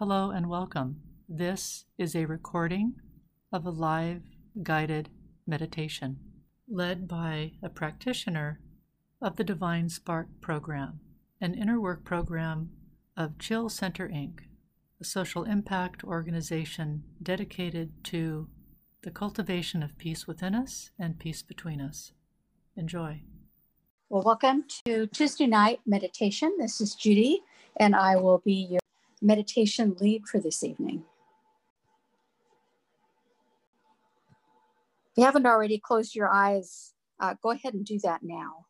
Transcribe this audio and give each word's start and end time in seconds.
Hello 0.00 0.30
and 0.30 0.48
welcome. 0.48 1.02
This 1.28 1.84
is 1.98 2.16
a 2.16 2.24
recording 2.24 2.94
of 3.52 3.66
a 3.66 3.70
live 3.70 4.22
guided 4.62 5.10
meditation 5.46 6.16
led 6.66 7.06
by 7.06 7.52
a 7.62 7.68
practitioner 7.68 8.60
of 9.20 9.36
the 9.36 9.44
Divine 9.44 9.90
Spark 9.90 10.28
program, 10.40 11.00
an 11.38 11.52
inner 11.52 11.78
work 11.78 12.02
program 12.02 12.70
of 13.14 13.36
Chill 13.38 13.68
Center 13.68 14.08
Inc., 14.08 14.38
a 15.02 15.04
social 15.04 15.44
impact 15.44 16.02
organization 16.02 17.02
dedicated 17.22 17.92
to 18.04 18.48
the 19.02 19.10
cultivation 19.10 19.82
of 19.82 19.98
peace 19.98 20.26
within 20.26 20.54
us 20.54 20.92
and 20.98 21.18
peace 21.18 21.42
between 21.42 21.78
us. 21.78 22.12
Enjoy. 22.74 23.20
Well, 24.08 24.22
welcome 24.24 24.64
to 24.86 25.08
Tuesday 25.08 25.46
night 25.46 25.80
meditation. 25.84 26.56
This 26.58 26.80
is 26.80 26.94
Judy, 26.94 27.42
and 27.76 27.94
I 27.94 28.16
will 28.16 28.38
be 28.38 28.66
your 28.70 28.79
meditation 29.20 29.96
lead 30.00 30.26
for 30.26 30.40
this 30.40 30.62
evening. 30.62 31.04
If 35.10 35.18
you 35.18 35.24
haven't 35.24 35.46
already 35.46 35.78
closed 35.78 36.14
your 36.14 36.28
eyes, 36.28 36.94
uh, 37.18 37.34
go 37.42 37.50
ahead 37.50 37.74
and 37.74 37.84
do 37.84 37.98
that 38.04 38.22
now. 38.22 38.66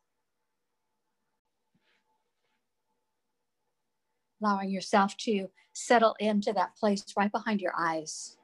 Allowing 4.41 4.71
yourself 4.71 5.15
to 5.17 5.49
settle 5.73 6.15
into 6.19 6.51
that 6.53 6.75
place 6.75 7.05
right 7.15 7.31
behind 7.31 7.61
your 7.61 7.73
eyes. 7.77 8.37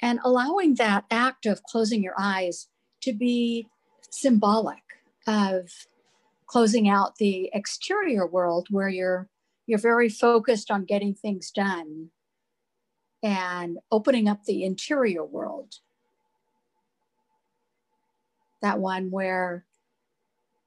And 0.00 0.18
allowing 0.24 0.76
that 0.76 1.04
act 1.10 1.44
of 1.44 1.62
closing 1.64 2.02
your 2.02 2.14
eyes 2.18 2.68
to 3.02 3.12
be 3.12 3.68
symbolic 4.08 4.89
of 5.30 5.70
closing 6.46 6.88
out 6.88 7.16
the 7.16 7.48
exterior 7.52 8.26
world 8.26 8.66
where 8.70 8.88
you're 8.88 9.28
you're 9.66 9.78
very 9.78 10.08
focused 10.08 10.70
on 10.70 10.84
getting 10.84 11.14
things 11.14 11.52
done 11.52 12.10
and 13.22 13.78
opening 13.92 14.26
up 14.26 14.44
the 14.44 14.64
interior 14.64 15.24
world. 15.24 15.76
That 18.62 18.80
one 18.80 19.12
where 19.12 19.64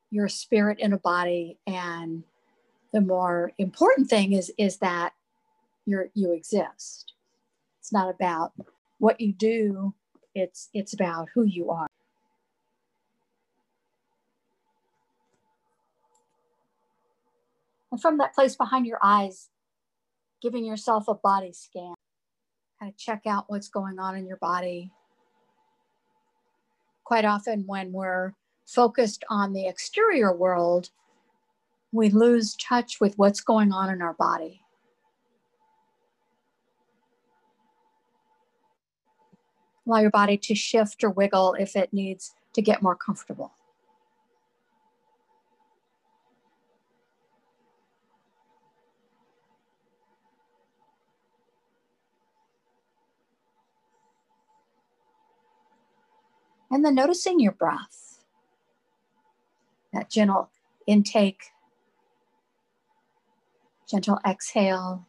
your 0.09 0.29
spirit 0.29 0.79
in 0.79 0.93
a 0.93 0.97
body 0.97 1.57
and 1.67 2.23
the 2.93 3.01
more 3.01 3.51
important 3.57 4.09
thing 4.09 4.31
is 4.31 4.51
is 4.57 4.77
that 4.77 5.13
you're 5.85 6.07
you 6.13 6.31
exist. 6.31 7.13
It's 7.79 7.91
not 7.91 8.09
about 8.09 8.53
what 8.99 9.19
you 9.19 9.33
do 9.33 9.93
it's 10.35 10.69
it's 10.73 10.93
about 10.93 11.27
who 11.33 11.43
you 11.43 11.69
are 11.69 11.87
And 17.93 18.01
from 18.01 18.17
that 18.17 18.33
place 18.33 18.55
behind 18.55 18.87
your 18.87 18.97
eyes, 19.03 19.49
giving 20.41 20.65
yourself 20.65 21.07
a 21.07 21.13
body 21.13 21.53
scan, 21.53 21.93
kind 22.79 22.91
of 22.91 22.97
check 22.97 23.21
out 23.27 23.45
what's 23.49 23.69
going 23.69 23.99
on 23.99 24.17
in 24.17 24.25
your 24.25 24.37
body. 24.37 24.91
Quite 27.03 27.23
often, 27.23 27.65
when 27.67 27.91
we're 27.91 28.33
focused 28.65 29.23
on 29.29 29.53
the 29.53 29.67
exterior 29.67 30.35
world, 30.35 30.89
we 31.91 32.09
lose 32.09 32.55
touch 32.55 32.99
with 32.99 33.15
what's 33.19 33.41
going 33.41 33.71
on 33.71 33.91
in 33.91 34.01
our 34.01 34.15
body. 34.15 34.61
Allow 39.85 39.99
your 39.99 40.09
body 40.09 40.39
to 40.39 40.55
shift 40.55 41.03
or 41.03 41.11
wiggle 41.11 41.53
if 41.59 41.75
it 41.75 41.93
needs 41.93 42.33
to 42.53 42.63
get 42.63 42.81
more 42.81 42.95
comfortable. 42.95 43.53
And 56.73 56.83
then 56.83 56.95
noticing 56.95 57.39
your 57.39 57.51
breath, 57.51 58.23
that 59.93 60.09
gentle 60.09 60.49
intake, 60.87 61.51
gentle 63.87 64.19
exhale. 64.27 65.05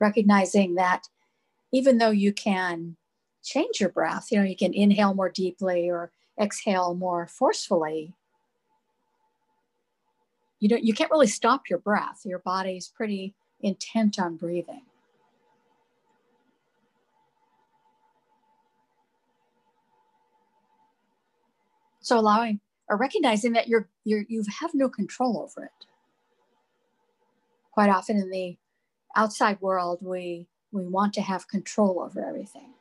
Recognizing 0.00 0.76
that 0.76 1.08
even 1.70 1.98
though 1.98 2.08
you 2.08 2.32
can 2.32 2.96
change 3.42 3.78
your 3.78 3.90
breath, 3.90 4.28
you 4.32 4.38
know, 4.38 4.44
you 4.44 4.56
can 4.56 4.72
inhale 4.72 5.12
more 5.12 5.28
deeply 5.28 5.90
or 5.90 6.12
exhale 6.40 6.94
more 6.94 7.26
forcefully. 7.26 8.14
You 10.60 10.70
don't 10.70 10.82
you 10.82 10.94
can't 10.94 11.10
really 11.10 11.26
stop 11.26 11.68
your 11.68 11.78
breath. 11.78 12.22
Your 12.24 12.38
body's 12.38 12.88
pretty 12.88 13.34
intent 13.60 14.18
on 14.18 14.38
breathing. 14.38 14.86
So 22.04 22.18
allowing 22.18 22.60
or 22.86 22.98
recognizing 22.98 23.54
that 23.54 23.66
you're, 23.66 23.88
you're 24.04 24.26
you 24.28 24.44
have 24.60 24.74
no 24.74 24.90
control 24.90 25.40
over 25.40 25.64
it. 25.64 25.86
Quite 27.72 27.88
often 27.88 28.18
in 28.18 28.30
the 28.30 28.58
outside 29.16 29.58
world, 29.62 30.00
we 30.02 30.46
we 30.70 30.84
want 30.84 31.14
to 31.14 31.22
have 31.22 31.48
control 31.48 32.02
over 32.02 32.22
everything. 32.22 32.74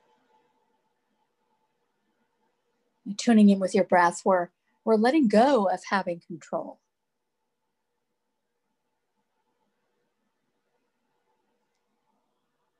And 3.05 3.17
tuning 3.17 3.47
in 3.47 3.59
with 3.59 3.73
your 3.73 3.85
breath, 3.85 4.23
we're 4.25 4.49
we're 4.83 4.95
letting 4.95 5.29
go 5.29 5.69
of 5.69 5.79
having 5.89 6.21
control. 6.27 6.79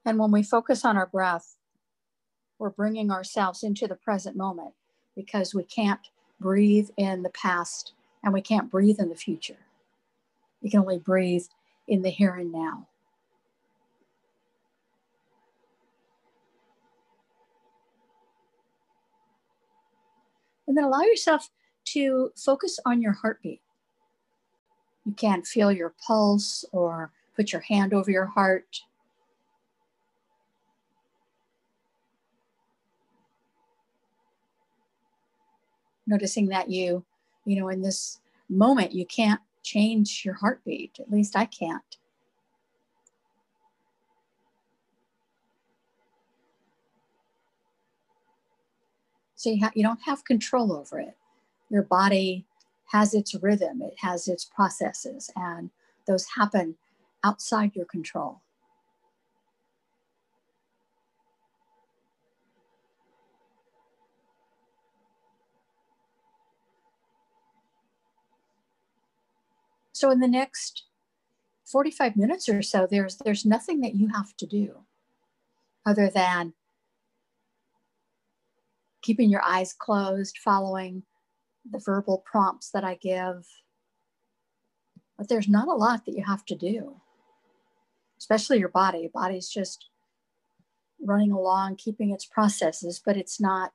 And 0.05 0.19
when 0.19 0.31
we 0.31 0.43
focus 0.43 0.83
on 0.83 0.97
our 0.97 1.07
breath, 1.07 1.55
we're 2.59 2.69
bringing 2.69 3.11
ourselves 3.11 3.63
into 3.63 3.87
the 3.87 3.95
present 3.95 4.35
moment 4.35 4.73
because 5.15 5.55
we 5.55 5.63
can't 5.63 6.09
breathe 6.43 6.89
in 6.97 7.23
the 7.23 7.29
past 7.29 7.93
and 8.21 8.33
we 8.33 8.41
can't 8.41 8.69
breathe 8.69 8.99
in 8.99 9.07
the 9.07 9.15
future. 9.15 9.57
We 10.61 10.69
can 10.69 10.81
only 10.81 10.99
breathe 10.99 11.45
in 11.87 12.01
the 12.01 12.09
here 12.09 12.35
and 12.35 12.51
now. 12.51 12.87
And 20.67 20.77
then 20.77 20.83
allow 20.83 21.01
yourself 21.01 21.49
to 21.85 22.31
focus 22.35 22.79
on 22.85 23.01
your 23.01 23.13
heartbeat. 23.13 23.61
You 25.05 25.13
can 25.13 25.43
feel 25.43 25.71
your 25.71 25.93
pulse 26.05 26.65
or 26.71 27.11
put 27.35 27.51
your 27.51 27.61
hand 27.61 27.93
over 27.93 28.11
your 28.11 28.25
heart. 28.25 28.81
Noticing 36.13 36.47
that 36.47 36.69
you, 36.69 37.03
you 37.43 37.59
know, 37.59 37.69
in 37.69 37.81
this 37.81 38.19
moment, 38.47 38.93
you 38.93 39.05
can't 39.05 39.41
change 39.63 40.23
your 40.23 40.35
heartbeat. 40.35 40.99
At 40.99 41.09
least 41.09 41.35
I 41.35 41.45
can't. 41.45 41.97
So 49.35 49.49
you, 49.49 49.65
ha- 49.65 49.71
you 49.73 49.83
don't 49.83 50.03
have 50.05 50.23
control 50.23 50.71
over 50.71 50.99
it. 50.99 51.17
Your 51.69 51.81
body 51.81 52.45
has 52.91 53.15
its 53.15 53.33
rhythm, 53.33 53.81
it 53.81 53.95
has 53.97 54.27
its 54.27 54.45
processes, 54.45 55.31
and 55.35 55.71
those 56.05 56.27
happen 56.37 56.75
outside 57.23 57.75
your 57.75 57.85
control. 57.85 58.41
So 69.93 70.09
in 70.11 70.19
the 70.19 70.27
next 70.27 70.83
45 71.71 72.17
minutes 72.17 72.49
or 72.49 72.61
so, 72.61 72.87
there's 72.89 73.17
there's 73.17 73.45
nothing 73.45 73.79
that 73.81 73.95
you 73.95 74.09
have 74.09 74.35
to 74.37 74.45
do 74.45 74.85
other 75.85 76.09
than 76.09 76.53
keeping 79.01 79.29
your 79.29 79.43
eyes 79.43 79.73
closed, 79.73 80.37
following 80.37 81.03
the 81.69 81.79
verbal 81.79 82.23
prompts 82.25 82.69
that 82.71 82.83
I 82.83 82.95
give. 82.95 83.47
But 85.17 85.29
there's 85.29 85.47
not 85.47 85.67
a 85.67 85.73
lot 85.73 86.05
that 86.05 86.15
you 86.15 86.23
have 86.25 86.43
to 86.45 86.55
do, 86.55 87.01
especially 88.17 88.59
your 88.59 88.69
body. 88.69 88.99
Your 88.99 89.11
body's 89.11 89.49
just 89.49 89.89
running 90.99 91.31
along, 91.31 91.75
keeping 91.75 92.11
its 92.11 92.25
processes, 92.25 93.01
but 93.03 93.15
it's 93.15 93.39
not 93.39 93.73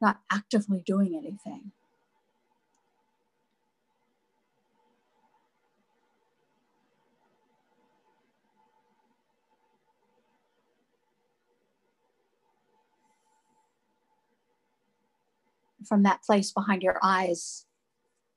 not 0.00 0.20
actively 0.30 0.82
doing 0.84 1.14
anything. 1.16 1.70
From 15.84 16.02
that 16.02 16.22
place 16.22 16.52
behind 16.52 16.82
your 16.82 16.98
eyes, 17.02 17.66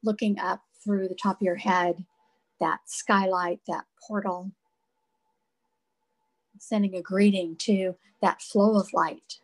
looking 0.03 0.39
up 0.39 0.61
through 0.83 1.07
the 1.07 1.15
top 1.15 1.37
of 1.37 1.45
your 1.45 1.55
head, 1.55 2.05
that 2.59 2.79
skylight, 2.85 3.59
that 3.67 3.85
portal, 4.07 4.51
sending 6.59 6.95
a 6.95 7.01
greeting 7.01 7.55
to 7.55 7.95
that 8.21 8.41
flow 8.41 8.79
of 8.79 8.93
light. 8.93 9.39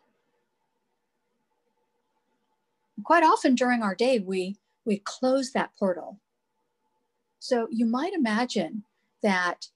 Quite 3.04 3.24
often 3.24 3.54
during 3.54 3.82
our 3.82 3.94
day, 3.94 4.18
we, 4.18 4.56
we 4.84 4.98
close 5.04 5.52
that 5.52 5.70
portal. 5.78 6.20
So 7.38 7.68
you 7.70 7.86
might 7.86 8.12
imagine 8.12 8.84
that 9.22 9.68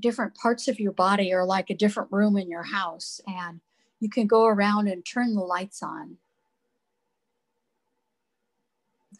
different 0.00 0.34
parts 0.34 0.68
of 0.68 0.80
your 0.80 0.92
body 0.92 1.32
are 1.32 1.44
like 1.44 1.70
a 1.70 1.74
different 1.74 2.12
room 2.12 2.36
in 2.36 2.48
your 2.48 2.62
house, 2.62 3.20
and 3.26 3.60
you 4.00 4.08
can 4.08 4.26
go 4.26 4.46
around 4.46 4.88
and 4.88 5.04
turn 5.04 5.34
the 5.34 5.40
lights 5.40 5.82
on. 5.82 6.18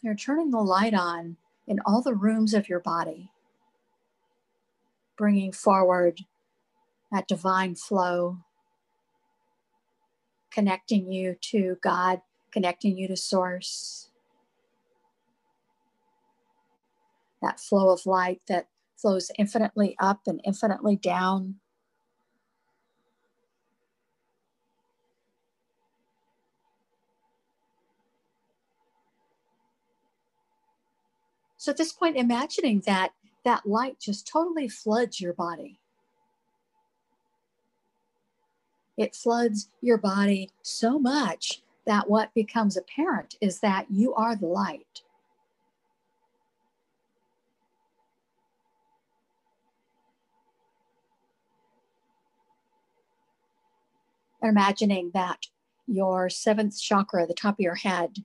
You're 0.07 0.15
turning 0.15 0.51
the 0.51 0.61
light 0.61 0.93
on 0.93 1.35
in 1.67 1.81
all 1.85 2.01
the 2.01 2.15
rooms 2.15 2.53
of 2.53 2.69
your 2.69 2.79
body, 2.79 3.29
bringing 5.17 5.51
forward 5.51 6.21
that 7.11 7.27
divine 7.27 7.75
flow, 7.75 8.37
connecting 10.49 11.11
you 11.11 11.35
to 11.51 11.75
God, 11.83 12.21
connecting 12.53 12.97
you 12.97 13.09
to 13.09 13.17
Source. 13.17 14.09
That 17.41 17.59
flow 17.59 17.89
of 17.89 18.05
light 18.05 18.39
that 18.47 18.69
flows 18.95 19.29
infinitely 19.37 19.97
up 19.99 20.21
and 20.25 20.39
infinitely 20.45 20.95
down. 20.95 21.55
So 31.67 31.71
at 31.71 31.75
this 31.75 31.91
point, 31.91 32.15
imagining 32.15 32.81
that 32.85 33.11
that 33.43 33.65
light 33.65 33.99
just 33.99 34.25
totally 34.25 34.69
floods 34.69 35.19
your 35.19 35.33
body. 35.33 35.81
It 38.95 39.13
floods 39.13 39.69
your 39.81 39.97
body 39.97 40.49
so 40.61 40.97
much 40.97 41.61
that 41.85 42.09
what 42.09 42.33
becomes 42.33 42.77
apparent 42.77 43.35
is 43.41 43.59
that 43.59 43.87
you 43.91 44.13
are 44.13 44.33
the 44.33 44.47
light. 44.47 45.01
Imagining 54.41 55.11
that 55.13 55.47
your 55.85 56.29
seventh 56.29 56.79
chakra, 56.79 57.27
the 57.27 57.33
top 57.33 57.55
of 57.55 57.59
your 57.59 57.75
head, 57.75 58.19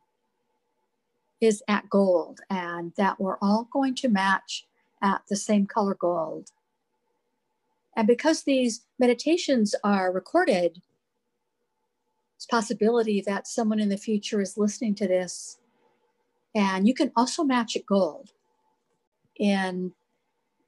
is 1.43 1.63
at 1.67 1.91
gold 1.91 2.41
and 2.49 2.93
that 2.97 3.21
we're 3.21 3.39
all 3.43 3.69
going 3.73 3.95
to 3.97 4.09
match 4.09 4.67
at 5.03 5.23
the 5.29 5.37
same 5.37 5.67
color 5.67 5.95
gold. 5.95 6.51
And 7.97 8.07
because 8.07 8.45
these 8.45 8.83
meditations 8.99 9.75
are 9.83 10.13
recorded, 10.13 10.81
it's 12.37 12.47
possibility 12.47 13.21
that 13.27 13.47
someone 13.47 13.81
in 13.81 13.89
the 13.89 13.97
future 13.97 14.41
is 14.41 14.57
listening 14.57 14.95
to 14.97 15.09
this 15.09 15.59
and 16.55 16.87
you 16.87 16.95
can 16.95 17.11
also 17.17 17.45
match 17.45 17.77
it 17.77 17.87
gold. 17.87 18.31
In 19.37 19.93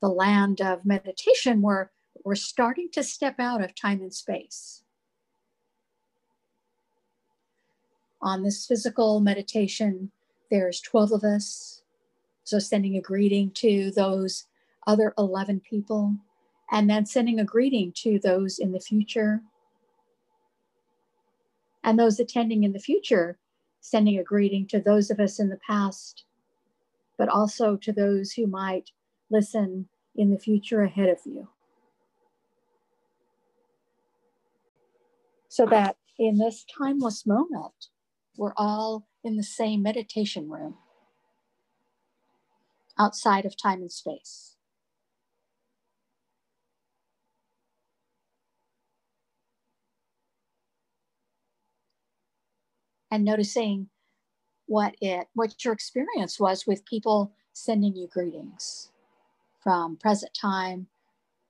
the 0.00 0.08
land 0.08 0.60
of 0.60 0.84
meditation, 0.84 1.62
where 1.62 1.90
we're 2.24 2.34
starting 2.34 2.88
to 2.92 3.02
step 3.02 3.38
out 3.38 3.62
of 3.62 3.74
time 3.74 4.00
and 4.00 4.12
space. 4.12 4.82
On 8.20 8.42
this 8.42 8.66
physical 8.66 9.20
meditation, 9.20 10.10
there's 10.54 10.80
12 10.80 11.10
of 11.10 11.24
us. 11.24 11.82
So 12.44 12.60
sending 12.60 12.96
a 12.96 13.00
greeting 13.00 13.50
to 13.54 13.90
those 13.90 14.44
other 14.86 15.12
11 15.18 15.62
people, 15.68 16.14
and 16.70 16.88
then 16.88 17.06
sending 17.06 17.40
a 17.40 17.44
greeting 17.44 17.92
to 17.96 18.20
those 18.20 18.60
in 18.60 18.70
the 18.70 18.78
future. 18.78 19.40
And 21.82 21.98
those 21.98 22.20
attending 22.20 22.62
in 22.62 22.72
the 22.72 22.78
future, 22.78 23.36
sending 23.80 24.16
a 24.16 24.22
greeting 24.22 24.68
to 24.68 24.78
those 24.78 25.10
of 25.10 25.18
us 25.18 25.40
in 25.40 25.48
the 25.48 25.58
past, 25.66 26.24
but 27.18 27.28
also 27.28 27.76
to 27.76 27.92
those 27.92 28.30
who 28.30 28.46
might 28.46 28.92
listen 29.30 29.88
in 30.14 30.30
the 30.30 30.38
future 30.38 30.82
ahead 30.82 31.08
of 31.08 31.18
you. 31.24 31.48
So 35.48 35.66
that 35.66 35.96
in 36.16 36.38
this 36.38 36.64
timeless 36.64 37.26
moment, 37.26 37.88
we're 38.36 38.54
all 38.56 39.08
in 39.24 39.36
the 39.36 39.42
same 39.42 39.82
meditation 39.82 40.50
room 40.50 40.76
outside 42.98 43.44
of 43.44 43.56
time 43.56 43.80
and 43.80 43.90
space. 43.90 44.56
And 53.10 53.24
noticing 53.24 53.88
what 54.66 54.96
it 55.00 55.28
what 55.34 55.64
your 55.64 55.72
experience 55.72 56.40
was 56.40 56.66
with 56.66 56.84
people 56.84 57.32
sending 57.52 57.94
you 57.94 58.08
greetings 58.08 58.90
from 59.62 59.96
present 59.96 60.34
time, 60.34 60.88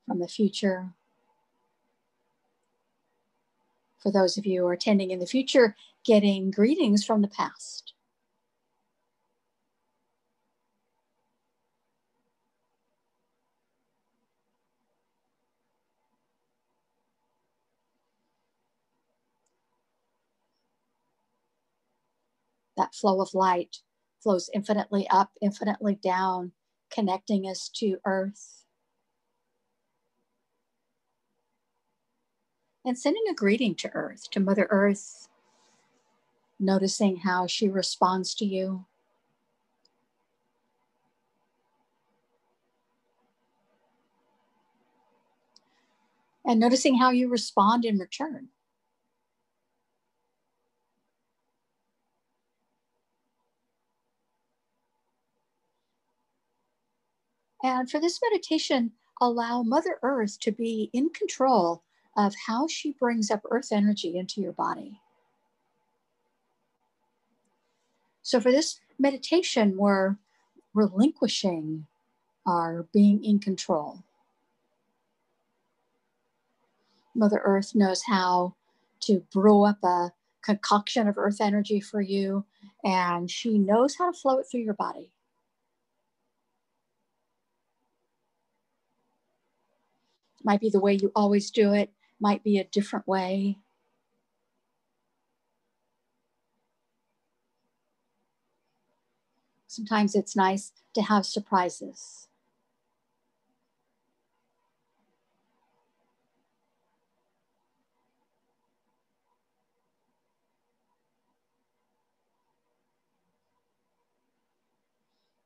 from 0.07 0.19
the 0.19 0.29
future. 0.29 0.93
For 4.05 4.13
those 4.13 4.39
of 4.39 4.47
you 4.47 4.61
who 4.61 4.67
are 4.69 4.73
attending 4.75 5.11
in 5.11 5.19
the 5.19 5.27
future, 5.27 5.75
getting 6.05 6.53
greetings 6.53 7.05
from 7.05 7.23
the 7.23 7.29
past. 7.29 7.93
That 22.77 22.95
flow 22.95 23.21
of 23.21 23.35
light 23.35 23.83
flows 24.23 24.51
infinitely 24.55 25.09
up, 25.09 25.33
infinitely 25.43 25.97
down, 25.97 26.53
connecting 26.91 27.49
us 27.49 27.69
to 27.77 27.99
Earth. 28.05 28.64
And 32.85 32.99
sending 32.99 33.25
a 33.31 33.35
greeting 33.35 33.75
to 33.77 33.91
Earth, 33.95 34.31
to 34.33 34.41
Mother 34.41 34.67
Earth, 34.71 35.29
noticing 36.61 37.17
how 37.19 37.47
she 37.47 37.69
responds 37.69 38.35
to 38.37 38.45
you. 38.45 38.85
And 46.45 46.61
noticing 46.61 46.99
how 46.99 47.11
you 47.11 47.29
respond 47.29 47.87
in 47.87 47.99
return. 47.99 48.49
And 57.63 57.91
for 57.91 57.99
this 57.99 58.21
meditation, 58.23 58.93
allow 59.23 59.63
Mother 59.63 59.99
Earth 60.03 60.39
to 60.41 60.53
be 60.53 60.91
in 60.93 61.09
control 61.09 61.83
of 62.17 62.35
how 62.47 62.67
she 62.69 62.93
brings 62.93 63.31
up 63.31 63.43
earth 63.51 63.71
energy 63.73 64.17
into 64.19 64.41
your 64.41 64.53
body. 64.53 65.01
So 68.23 68.41
for 68.41 68.51
this 68.53 68.81
meditation, 68.99 69.77
we're 69.77 70.17
relinquishing 70.75 71.87
our 72.47 72.87
being 72.93 73.25
in 73.25 73.39
control. 73.39 74.03
Mother 77.15 77.41
Earth 77.45 77.75
knows 77.75 78.03
how 78.07 78.55
to 79.01 79.21
brew 79.33 79.65
up 79.65 79.83
a 79.85 80.13
concoction 80.43 81.09
of 81.09 81.17
earth 81.19 81.41
energy 81.41 81.81
for 81.81 82.01
you, 82.01 82.45
and 82.83 83.31
she 83.31 83.59
knows 83.59 83.97
how 83.97 84.11
to 84.11 84.19
flow 84.19 84.39
it 84.39 84.47
through 84.51 84.61
your 84.63 84.75
body. 84.75 85.11
Might 90.43 90.61
be 90.61 90.71
the 90.71 90.81
way 90.81 90.95
you 90.95 91.11
always 91.15 91.51
do 91.51 91.73
it, 91.73 91.91
might 92.25 92.43
be 92.43 92.57
a 92.57 92.65
different 92.65 93.07
way. 93.07 93.59
Sometimes 99.67 100.15
it's 100.15 100.35
nice 100.35 100.73
to 100.95 101.03
have 101.03 101.27
surprises. 101.27 102.29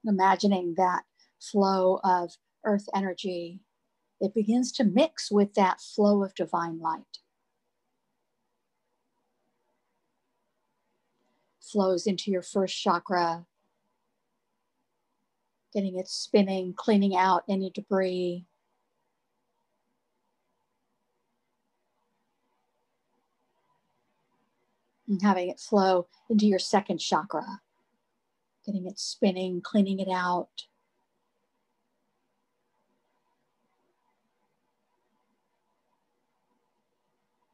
Imagining 0.06 0.74
that 0.76 1.02
flow 1.40 1.98
of 2.04 2.36
earth 2.64 2.88
energy, 2.94 3.62
it 4.20 4.34
begins 4.34 4.72
to 4.72 4.84
mix 4.84 5.30
with 5.30 5.54
that 5.54 5.80
flow 5.80 6.22
of 6.24 6.34
divine 6.34 6.80
light. 6.80 7.18
flows 11.70 12.06
into 12.06 12.30
your 12.30 12.42
first 12.42 12.80
chakra, 12.80 13.46
getting 15.72 15.98
it 15.98 16.08
spinning, 16.08 16.72
cleaning 16.74 17.16
out 17.16 17.44
any 17.48 17.70
debris. 17.70 18.44
And 25.06 25.22
having 25.22 25.48
it 25.48 25.58
flow 25.58 26.06
into 26.28 26.46
your 26.46 26.58
second 26.58 26.98
chakra, 26.98 27.60
getting 28.66 28.86
it 28.86 28.98
spinning, 28.98 29.62
cleaning 29.62 30.00
it 30.00 30.08
out. 30.12 30.66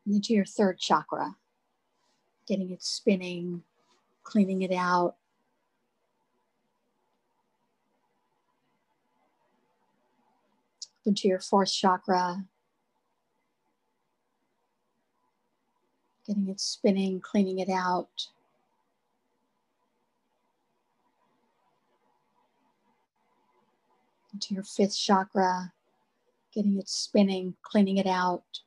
And 0.06 0.14
into 0.14 0.34
your 0.34 0.44
third 0.44 0.78
chakra, 0.78 1.37
getting 2.46 2.70
it 2.70 2.82
spinning, 2.82 3.62
cleaning 4.23 4.62
it 4.62 4.73
out. 4.73 5.16
Into 11.06 11.28
your 11.28 11.40
fourth 11.40 11.70
chakra, 11.73 12.44
getting 16.26 16.49
it 16.49 16.61
spinning, 16.61 17.20
cleaning 17.20 17.58
it 17.58 17.68
out. 17.68 18.28
Into 24.32 24.54
your 24.54 24.64
fifth 24.64 24.96
chakra, 24.96 25.73
getting 26.52 26.78
it 26.78 26.88
spinning, 26.88 27.54
cleaning 27.62 27.99
it 27.99 28.06
out. 28.06 28.61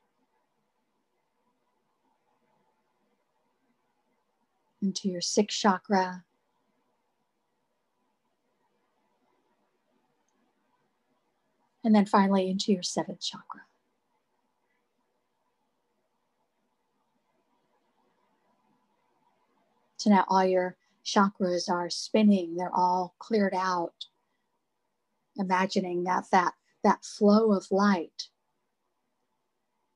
Into 4.88 5.10
your 5.10 5.22
sixth 5.22 5.60
chakra. 5.60 6.24
And 11.84 11.94
then 11.94 12.06
finally 12.06 12.50
into 12.50 12.72
your 12.72 12.84
seventh 12.84 13.22
chakra. 13.22 13.62
So 19.98 20.10
now 20.10 20.25
all 20.29 20.46
your 20.46 20.77
chakras 21.06 21.70
are 21.70 21.89
spinning, 21.89 22.56
they're 22.56 22.74
all 22.74 23.13
cleared 23.20 23.53
out. 23.53 24.06
Imagining 25.38 26.03
that 26.06 26.25
that 26.32 26.53
that 26.84 27.03
flow 27.03 27.51
of 27.51 27.67
light, 27.72 28.29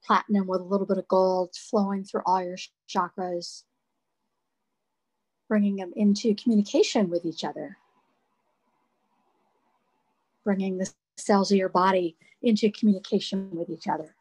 platinum 0.05 0.47
with 0.47 0.61
a 0.61 0.65
little 0.65 0.85
bit 0.85 0.97
of 0.97 1.07
gold 1.07 1.55
flowing 1.55 2.03
through 2.03 2.21
all 2.25 2.43
your 2.43 2.57
chakras, 2.89 3.63
bringing 5.51 5.75
them 5.75 5.91
into 5.97 6.33
communication 6.35 7.09
with 7.09 7.25
each 7.25 7.43
other, 7.43 7.77
bringing 10.45 10.77
the 10.77 10.89
cells 11.17 11.51
of 11.51 11.57
your 11.57 11.67
body 11.67 12.15
into 12.41 12.71
communication 12.71 13.49
with 13.51 13.69
each 13.69 13.85
other. 13.85 14.15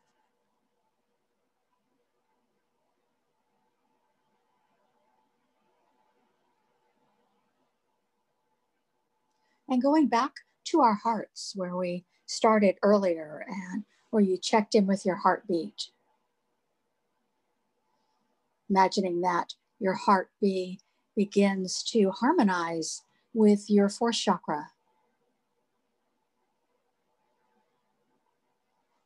And 9.68 9.80
going 9.80 10.08
back 10.08 10.32
to 10.64 10.80
our 10.80 10.94
hearts, 10.94 11.52
where 11.54 11.76
we 11.76 12.04
started 12.26 12.74
earlier 12.82 13.46
and 13.46 13.84
where 14.10 14.20
you 14.20 14.36
checked 14.36 14.74
in 14.74 14.84
with 14.84 15.06
your 15.06 15.14
heartbeat. 15.14 15.90
Imagining 18.68 19.20
that 19.20 19.54
your 19.78 19.94
heartbeat 19.94 20.80
begins 21.16 21.82
to 21.82 22.10
harmonize 22.10 23.02
with 23.34 23.68
your 23.68 23.88
fourth 23.88 24.16
chakra. 24.16 24.70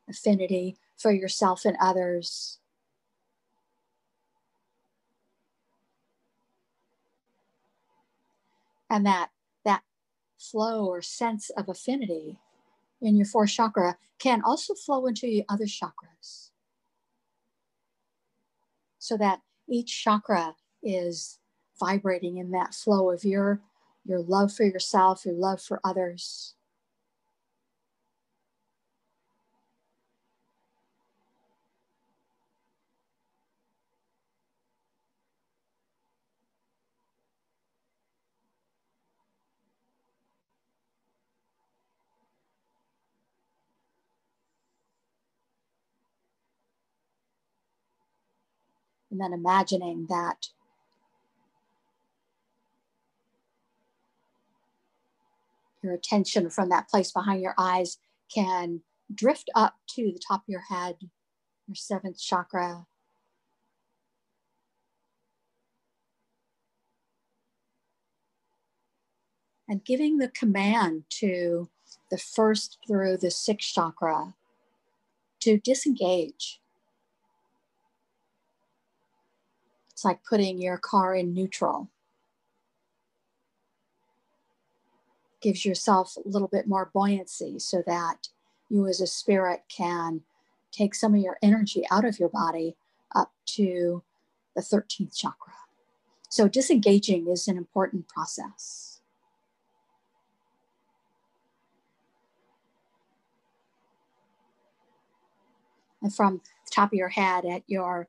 Affinity 0.09 0.77
for 0.97 1.11
yourself 1.11 1.65
and 1.65 1.77
others. 1.79 2.59
And 8.89 9.05
that, 9.05 9.31
that 9.63 9.81
flow 10.37 10.85
or 10.85 11.01
sense 11.01 11.49
of 11.51 11.67
affinity 11.69 12.37
in 13.01 13.15
your 13.17 13.25
fourth 13.25 13.49
chakra 13.49 13.97
can 14.19 14.41
also 14.43 14.73
flow 14.73 15.05
into 15.07 15.27
your 15.27 15.45
other 15.49 15.65
chakras. 15.65 16.51
So 18.99 19.17
that 19.17 19.41
each 19.67 20.03
chakra 20.03 20.55
is 20.81 21.39
vibrating 21.79 22.37
in 22.37 22.51
that 22.51 22.73
flow 22.73 23.11
of 23.11 23.23
your 23.23 23.61
your 24.05 24.21
love 24.21 24.53
for 24.53 24.63
yourself, 24.63 25.25
your 25.25 25.33
love 25.35 25.61
for 25.61 25.79
others. 25.83 26.53
And 49.09 49.19
then 49.19 49.33
imagining 49.33 50.07
that 50.09 50.49
your 55.85 55.93
attention 55.93 56.49
from 56.49 56.69
that 56.69 56.89
place 56.89 57.11
behind 57.11 57.41
your 57.41 57.55
eyes 57.57 57.97
can 58.33 58.81
drift 59.13 59.49
up 59.55 59.75
to 59.87 60.11
the 60.11 60.19
top 60.27 60.41
of 60.41 60.49
your 60.49 60.63
head, 60.69 60.95
your 61.67 61.75
seventh 61.75 62.19
chakra. 62.19 62.87
And 69.67 69.83
giving 69.83 70.17
the 70.17 70.27
command 70.27 71.03
to 71.21 71.69
the 72.11 72.17
first 72.17 72.77
through 72.87 73.17
the 73.17 73.31
sixth 73.31 73.73
chakra 73.73 74.33
to 75.41 75.57
disengage. 75.57 76.61
It's 79.91 80.05
like 80.05 80.23
putting 80.27 80.61
your 80.61 80.77
car 80.77 81.15
in 81.15 81.33
neutral. 81.33 81.89
Gives 85.45 85.63
yourself 85.63 86.17
a 86.17 86.27
little 86.27 86.47
bit 86.47 86.67
more 86.67 86.89
buoyancy 86.91 87.59
so 87.59 87.83
that 87.85 88.29
you 88.67 88.87
as 88.87 88.99
a 88.99 89.05
spirit 89.05 89.61
can 89.69 90.21
take 90.71 90.95
some 90.95 91.13
of 91.13 91.21
your 91.21 91.37
energy 91.43 91.83
out 91.91 92.03
of 92.03 92.17
your 92.19 92.29
body 92.29 92.75
up 93.15 93.31
to 93.45 94.01
the 94.55 94.61
13th 94.61 95.15
chakra. 95.15 95.53
So 96.29 96.47
disengaging 96.47 97.27
is 97.27 97.47
an 97.47 97.57
important 97.57 98.07
process. 98.07 99.01
And 106.01 106.11
from 106.13 106.41
the 106.65 106.71
top 106.71 106.89
of 106.89 106.97
your 106.97 107.09
head 107.09 107.45
at 107.45 107.61
your 107.67 108.07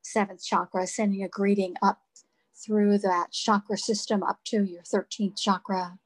seventh 0.00 0.42
chakra, 0.42 0.86
sending 0.86 1.22
a 1.22 1.28
greeting 1.28 1.74
up 1.82 2.00
through 2.54 2.96
that 3.00 3.32
chakra 3.32 3.76
system 3.76 4.22
up 4.22 4.38
to 4.44 4.64
your 4.64 4.82
13th 4.82 5.38
chakra. 5.38 5.98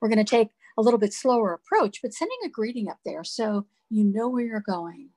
We're 0.00 0.08
going 0.08 0.24
to 0.24 0.24
take 0.24 0.50
a 0.78 0.82
little 0.82 0.98
bit 0.98 1.12
slower 1.12 1.52
approach, 1.52 2.00
but 2.02 2.14
sending 2.14 2.38
a 2.44 2.48
greeting 2.48 2.88
up 2.88 2.98
there 3.04 3.24
so 3.24 3.66
you 3.90 4.04
know 4.04 4.28
where 4.28 4.44
you're 4.44 4.60
going. 4.60 5.10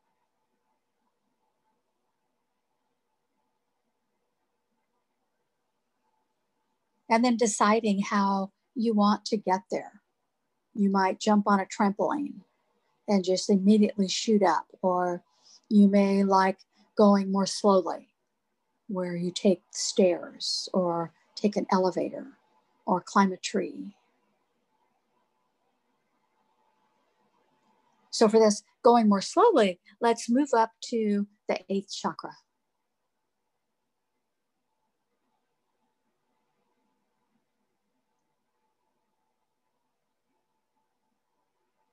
And 7.09 7.23
then 7.23 7.37
deciding 7.37 8.01
how 8.01 8.51
you 8.75 8.93
want 8.93 9.25
to 9.25 9.37
get 9.37 9.61
there. 9.71 10.01
You 10.73 10.89
might 10.89 11.19
jump 11.19 11.47
on 11.47 11.59
a 11.59 11.65
trampoline 11.65 12.41
and 13.07 13.23
just 13.23 13.49
immediately 13.49 14.07
shoot 14.07 14.41
up, 14.41 14.65
or 14.81 15.21
you 15.69 15.87
may 15.87 16.23
like 16.23 16.57
going 16.97 17.31
more 17.31 17.45
slowly, 17.45 18.09
where 18.87 19.15
you 19.15 19.31
take 19.31 19.61
stairs 19.71 20.67
or 20.73 21.11
take 21.35 21.55
an 21.55 21.67
elevator 21.71 22.25
or 22.85 23.01
climb 23.01 23.31
a 23.31 23.37
tree 23.37 23.95
So 28.13 28.29
for 28.29 28.39
this, 28.39 28.61
going 28.83 29.09
more 29.09 29.21
slowly, 29.21 29.79
let's 29.99 30.29
move 30.29 30.49
up 30.55 30.71
to 30.89 31.25
the 31.49 31.59
eighth 31.67 31.91
chakra. 31.91 32.35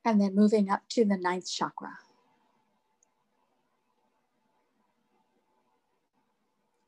And 0.05 0.21
then 0.21 0.35
moving 0.35 0.71
up 0.71 0.83
to 0.91 1.05
the 1.05 1.17
ninth 1.17 1.51
chakra. 1.51 1.99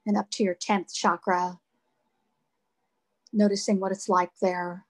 and 0.07 0.17
up 0.17 0.31
to 0.31 0.43
your 0.43 0.55
10th 0.55 0.93
chakra, 0.93 1.61
noticing 3.33 3.81
what 3.81 3.93
it's 3.93 4.09
like 4.09 4.31
there. 4.41 4.85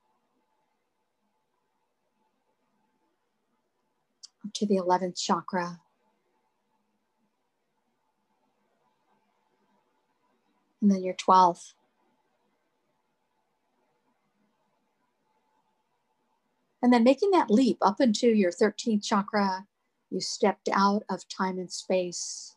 To 4.54 4.66
the 4.66 4.76
11th 4.76 5.20
chakra. 5.20 5.80
And 10.80 10.90
then 10.90 11.02
your 11.02 11.14
12th. 11.14 11.74
And 16.82 16.92
then 16.92 17.04
making 17.04 17.30
that 17.30 17.50
leap 17.50 17.78
up 17.80 18.00
into 18.00 18.28
your 18.28 18.50
13th 18.50 19.04
chakra, 19.04 19.66
you 20.10 20.20
stepped 20.20 20.68
out 20.72 21.04
of 21.08 21.28
time 21.28 21.58
and 21.58 21.70
space. 21.72 22.56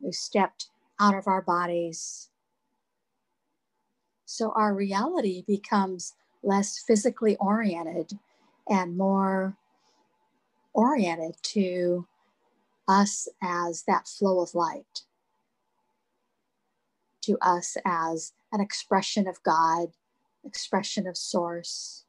We 0.00 0.12
stepped 0.12 0.70
out 0.98 1.14
of 1.14 1.28
our 1.28 1.42
bodies. 1.42 2.29
So 4.32 4.52
our 4.52 4.72
reality 4.72 5.42
becomes 5.44 6.14
less 6.44 6.78
physically 6.78 7.36
oriented 7.38 8.16
and 8.68 8.96
more 8.96 9.56
oriented 10.72 11.34
to 11.54 12.06
us 12.86 13.26
as 13.42 13.82
that 13.88 14.06
flow 14.06 14.38
of 14.38 14.54
light 14.54 15.02
to 17.22 17.38
us 17.42 17.76
as 17.84 18.32
an 18.52 18.60
expression 18.60 19.26
of 19.26 19.42
God, 19.42 19.88
expression 20.44 21.08
of 21.08 21.16
Source. 21.16 22.04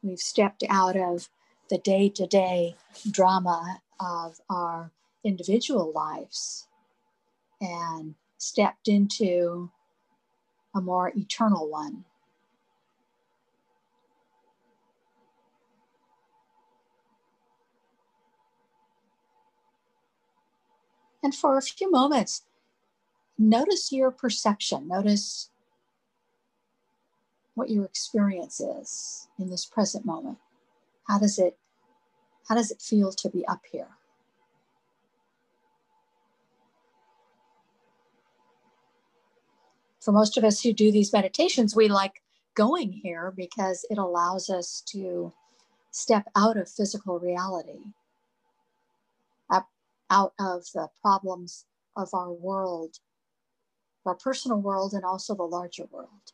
We've 0.00 0.20
stepped 0.20 0.62
out 0.68 0.96
of 0.96 1.28
the 1.68 1.78
day 1.78 2.08
to 2.10 2.24
day 2.24 2.76
drama 3.10 3.82
of 3.98 4.40
our 4.48 4.92
individual 5.24 5.90
lives 5.90 6.68
and 7.60 8.14
stepped 8.40 8.88
into 8.88 9.70
a 10.74 10.80
more 10.80 11.12
eternal 11.14 11.68
one. 11.68 12.04
And 21.22 21.34
for 21.34 21.58
a 21.58 21.62
few 21.62 21.90
moments, 21.90 22.42
notice 23.38 23.92
your 23.92 24.10
perception. 24.10 24.88
Notice 24.88 25.50
what 27.54 27.68
your 27.68 27.84
experience 27.84 28.58
is 28.58 29.28
in 29.38 29.50
this 29.50 29.66
present 29.66 30.06
moment. 30.06 30.38
How 31.06 31.18
does 31.18 31.38
it 31.38 31.58
how 32.48 32.54
does 32.54 32.70
it 32.70 32.80
feel 32.80 33.12
to 33.12 33.28
be 33.28 33.46
up 33.46 33.62
here? 33.70 33.99
For 40.00 40.12
most 40.12 40.36
of 40.36 40.44
us 40.44 40.62
who 40.62 40.72
do 40.72 40.90
these 40.90 41.12
meditations, 41.12 41.76
we 41.76 41.88
like 41.88 42.22
going 42.54 42.92
here 42.92 43.32
because 43.36 43.84
it 43.90 43.98
allows 43.98 44.50
us 44.50 44.82
to 44.86 45.32
step 45.90 46.24
out 46.34 46.56
of 46.56 46.70
physical 46.70 47.18
reality 47.18 47.80
out 50.10 50.32
of 50.38 50.64
the 50.74 50.88
problems 51.00 51.64
of 51.96 52.12
our 52.12 52.32
world, 52.32 52.98
our 54.04 54.16
personal 54.16 54.58
world, 54.60 54.92
and 54.92 55.04
also 55.04 55.34
the 55.34 55.44
larger 55.44 55.86
world. 55.90 56.32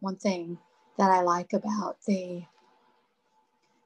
One 0.00 0.16
thing 0.16 0.58
that 0.98 1.10
I 1.10 1.22
like 1.22 1.52
about 1.52 1.98
the 2.06 2.44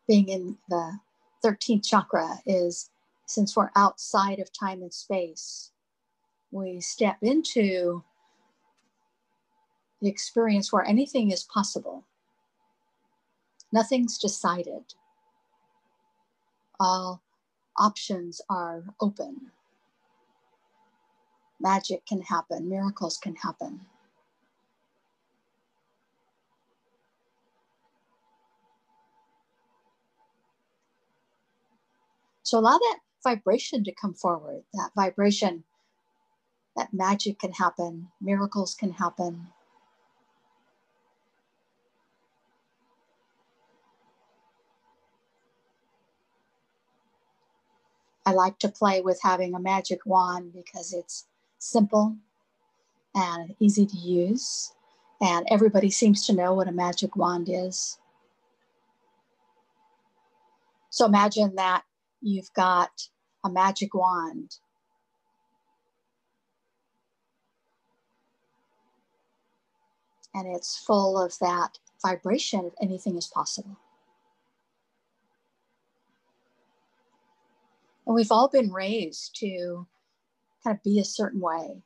being 0.06 0.28
in 0.28 0.58
the 0.68 0.98
13th 1.44 1.86
chakra 1.86 2.40
is 2.44 2.90
since 3.26 3.56
we're 3.56 3.70
outside 3.76 4.40
of 4.40 4.52
time 4.52 4.82
and 4.82 4.92
space, 4.92 5.70
we 6.50 6.80
step 6.80 7.18
into 7.22 8.02
the 10.02 10.08
experience 10.08 10.72
where 10.72 10.84
anything 10.84 11.30
is 11.30 11.44
possible. 11.44 12.04
Nothing's 13.72 14.18
decided. 14.18 14.94
All 16.80 17.22
options 17.78 18.40
are 18.50 18.82
open. 19.00 19.52
Magic 21.60 22.04
can 22.06 22.22
happen, 22.22 22.68
miracles 22.68 23.16
can 23.16 23.36
happen. 23.36 23.80
So 32.50 32.58
allow 32.58 32.78
that 32.78 32.98
vibration 33.22 33.84
to 33.84 33.92
come 33.92 34.12
forward, 34.12 34.64
that 34.74 34.90
vibration, 34.96 35.62
that 36.74 36.92
magic 36.92 37.38
can 37.38 37.52
happen, 37.52 38.08
miracles 38.20 38.74
can 38.74 38.90
happen. 38.90 39.46
I 48.26 48.32
like 48.32 48.58
to 48.58 48.68
play 48.68 49.00
with 49.00 49.20
having 49.22 49.54
a 49.54 49.60
magic 49.60 50.00
wand 50.04 50.52
because 50.52 50.92
it's 50.92 51.28
simple 51.60 52.16
and 53.14 53.54
easy 53.60 53.86
to 53.86 53.96
use. 53.96 54.72
And 55.20 55.46
everybody 55.52 55.90
seems 55.90 56.26
to 56.26 56.32
know 56.32 56.54
what 56.54 56.66
a 56.66 56.72
magic 56.72 57.14
wand 57.14 57.48
is. 57.48 58.00
So 60.90 61.06
imagine 61.06 61.54
that 61.54 61.84
you've 62.20 62.52
got 62.54 63.08
a 63.44 63.50
magic 63.50 63.94
wand. 63.94 64.56
And 70.34 70.54
it's 70.54 70.76
full 70.78 71.20
of 71.20 71.38
that 71.40 71.78
vibration 72.02 72.60
of 72.66 72.74
anything 72.80 73.16
is 73.16 73.26
possible. 73.26 73.76
And 78.06 78.14
we've 78.14 78.30
all 78.30 78.48
been 78.48 78.72
raised 78.72 79.36
to 79.40 79.86
kind 80.62 80.76
of 80.76 80.82
be 80.82 80.98
a 81.00 81.04
certain 81.04 81.40
way, 81.40 81.82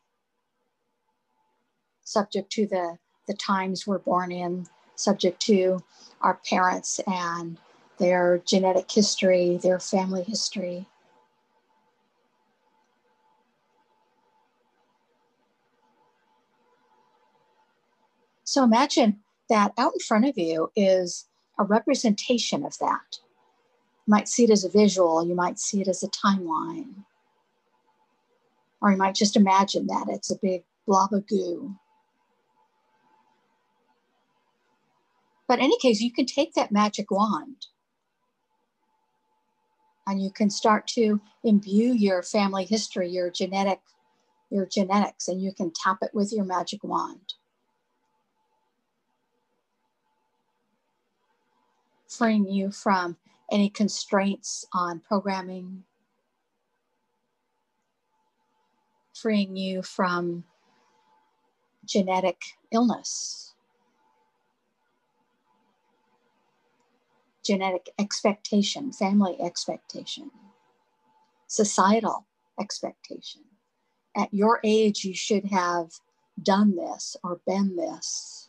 subject 2.03 2.51
to 2.53 2.67
the, 2.67 2.99
the 3.27 3.35
times 3.35 3.87
we're 3.87 3.99
born 3.99 4.33
in, 4.33 4.67
subject 4.95 5.41
to 5.43 5.83
our 6.21 6.41
parents 6.49 7.01
and 7.07 7.59
their 7.99 8.43
genetic 8.45 8.91
history, 8.91 9.59
their 9.63 9.79
family 9.79 10.23
history. 10.23 10.87
So 18.45 18.63
imagine 18.63 19.21
that 19.49 19.73
out 19.79 19.95
in 19.95 20.01
front 20.01 20.27
of 20.27 20.39
you 20.39 20.71
is 20.77 21.27
a 21.59 21.65
representation 21.65 22.65
of 22.65 22.79
that. 22.79 23.19
You 24.07 24.11
might 24.11 24.29
see 24.29 24.45
it 24.45 24.51
as 24.51 24.65
a 24.65 24.69
visual, 24.69 25.27
you 25.27 25.35
might 25.35 25.59
see 25.59 25.81
it 25.81 25.89
as 25.89 26.03
a 26.03 26.09
timeline, 26.09 27.05
or 28.81 28.91
you 28.91 28.97
might 28.97 29.15
just 29.15 29.37
imagine 29.37 29.87
that 29.87 30.07
it's 30.09 30.31
a 30.31 30.39
big 30.41 30.63
blob 30.87 31.13
of 31.13 31.27
goo. 31.27 31.75
But 35.47 35.59
in 35.59 35.65
any 35.65 35.79
case, 35.79 36.01
you 36.01 36.13
can 36.13 36.27
take 36.27 36.55
that 36.55 36.73
magic 36.73 37.11
wand 37.11 37.67
and 40.07 40.23
you 40.23 40.31
can 40.31 40.51
start 40.51 40.87
to 40.89 41.21
imbue 41.43 41.93
your 41.93 42.23
family 42.23 42.65
history, 42.65 43.09
your 43.09 43.31
genetic, 43.31 43.81
your 44.51 44.67
genetics, 44.67 45.29
and 45.29 45.41
you 45.41 45.53
can 45.53 45.73
tap 45.75 45.99
it 46.03 46.11
with 46.13 46.33
your 46.33 46.45
magic 46.45 46.85
wand. 46.85 47.35
Freeing 52.09 52.49
you 52.49 52.71
from 52.71 53.17
any 53.51 53.69
constraints 53.71 54.65
on 54.73 55.01
programming, 55.01 55.85
freeing 59.15 59.57
you 59.57 59.83
from 59.83 60.45
genetic 61.85 62.41
illness 62.73 63.54
genetic 67.45 67.91
expectation, 67.99 68.93
family 68.93 69.37
expectation, 69.41 70.31
societal 71.47 72.27
expectation. 72.59 73.43
At 74.17 74.33
your 74.33 74.61
age, 74.65 75.05
you 75.05 75.15
should 75.15 75.47
have 75.47 75.91
done 76.43 76.77
this 76.77 77.17
or 77.23 77.41
been 77.47 77.77
this. 77.77 78.49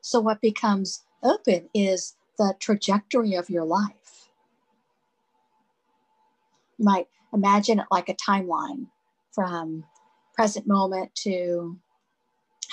So, 0.00 0.20
what 0.20 0.40
becomes 0.40 1.04
open 1.22 1.68
is 1.74 2.16
the 2.38 2.54
trajectory 2.58 3.34
of 3.34 3.48
your 3.48 3.64
life. 3.64 4.30
You 6.78 6.84
might 6.84 7.08
imagine 7.32 7.78
it 7.78 7.86
like 7.90 8.08
a 8.08 8.14
timeline 8.14 8.86
from 9.34 9.84
present 10.34 10.66
moment 10.66 11.14
to 11.14 11.78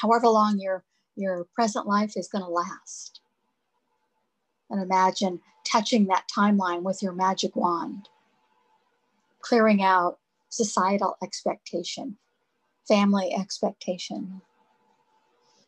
however 0.01 0.27
long 0.27 0.59
your, 0.59 0.83
your 1.15 1.45
present 1.53 1.87
life 1.87 2.13
is 2.15 2.27
going 2.27 2.43
to 2.43 2.49
last. 2.49 3.21
And 4.69 4.81
imagine 4.81 5.39
touching 5.65 6.07
that 6.07 6.27
timeline 6.33 6.83
with 6.83 7.01
your 7.01 7.13
magic 7.13 7.55
wand, 7.55 8.07
clearing 9.41 9.81
out 9.81 10.19
societal 10.49 11.17
expectation, 11.23 12.17
family 12.87 13.33
expectation, 13.33 14.41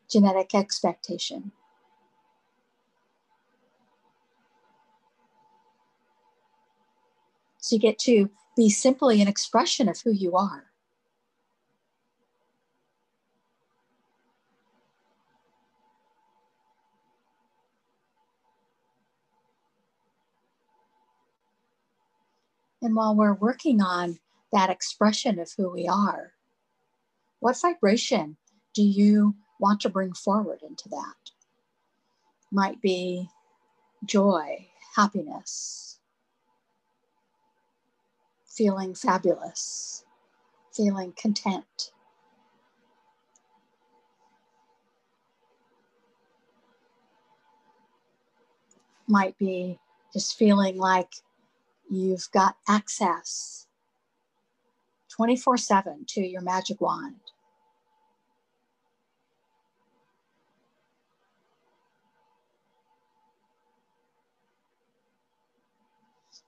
genetic 0.09 0.53
expectation. 0.53 1.51
So 7.57 7.75
you 7.75 7.79
get 7.79 7.99
to 7.99 8.29
be 8.57 8.69
simply 8.69 9.21
an 9.21 9.27
expression 9.27 9.87
of 9.87 10.01
who 10.01 10.11
you 10.11 10.35
are. 10.35 10.70
And 22.91 22.97
while 22.97 23.15
we're 23.15 23.35
working 23.35 23.81
on 23.81 24.19
that 24.51 24.69
expression 24.69 25.39
of 25.39 25.49
who 25.55 25.69
we 25.69 25.87
are, 25.87 26.33
what 27.39 27.55
vibration 27.61 28.35
do 28.73 28.83
you 28.83 29.37
want 29.61 29.79
to 29.83 29.89
bring 29.89 30.11
forward 30.11 30.59
into 30.61 30.89
that? 30.89 31.31
Might 32.51 32.81
be 32.81 33.29
joy, 34.03 34.67
happiness, 34.97 35.99
feeling 38.45 38.93
fabulous, 38.93 40.03
feeling 40.73 41.13
content. 41.13 41.93
Might 49.07 49.37
be 49.37 49.79
just 50.11 50.37
feeling 50.37 50.77
like 50.77 51.13
you've 51.91 52.31
got 52.31 52.55
access 52.67 53.67
24 55.09 55.57
7 55.57 56.05
to 56.07 56.21
your 56.21 56.41
magic 56.41 56.79
wand. 56.79 57.17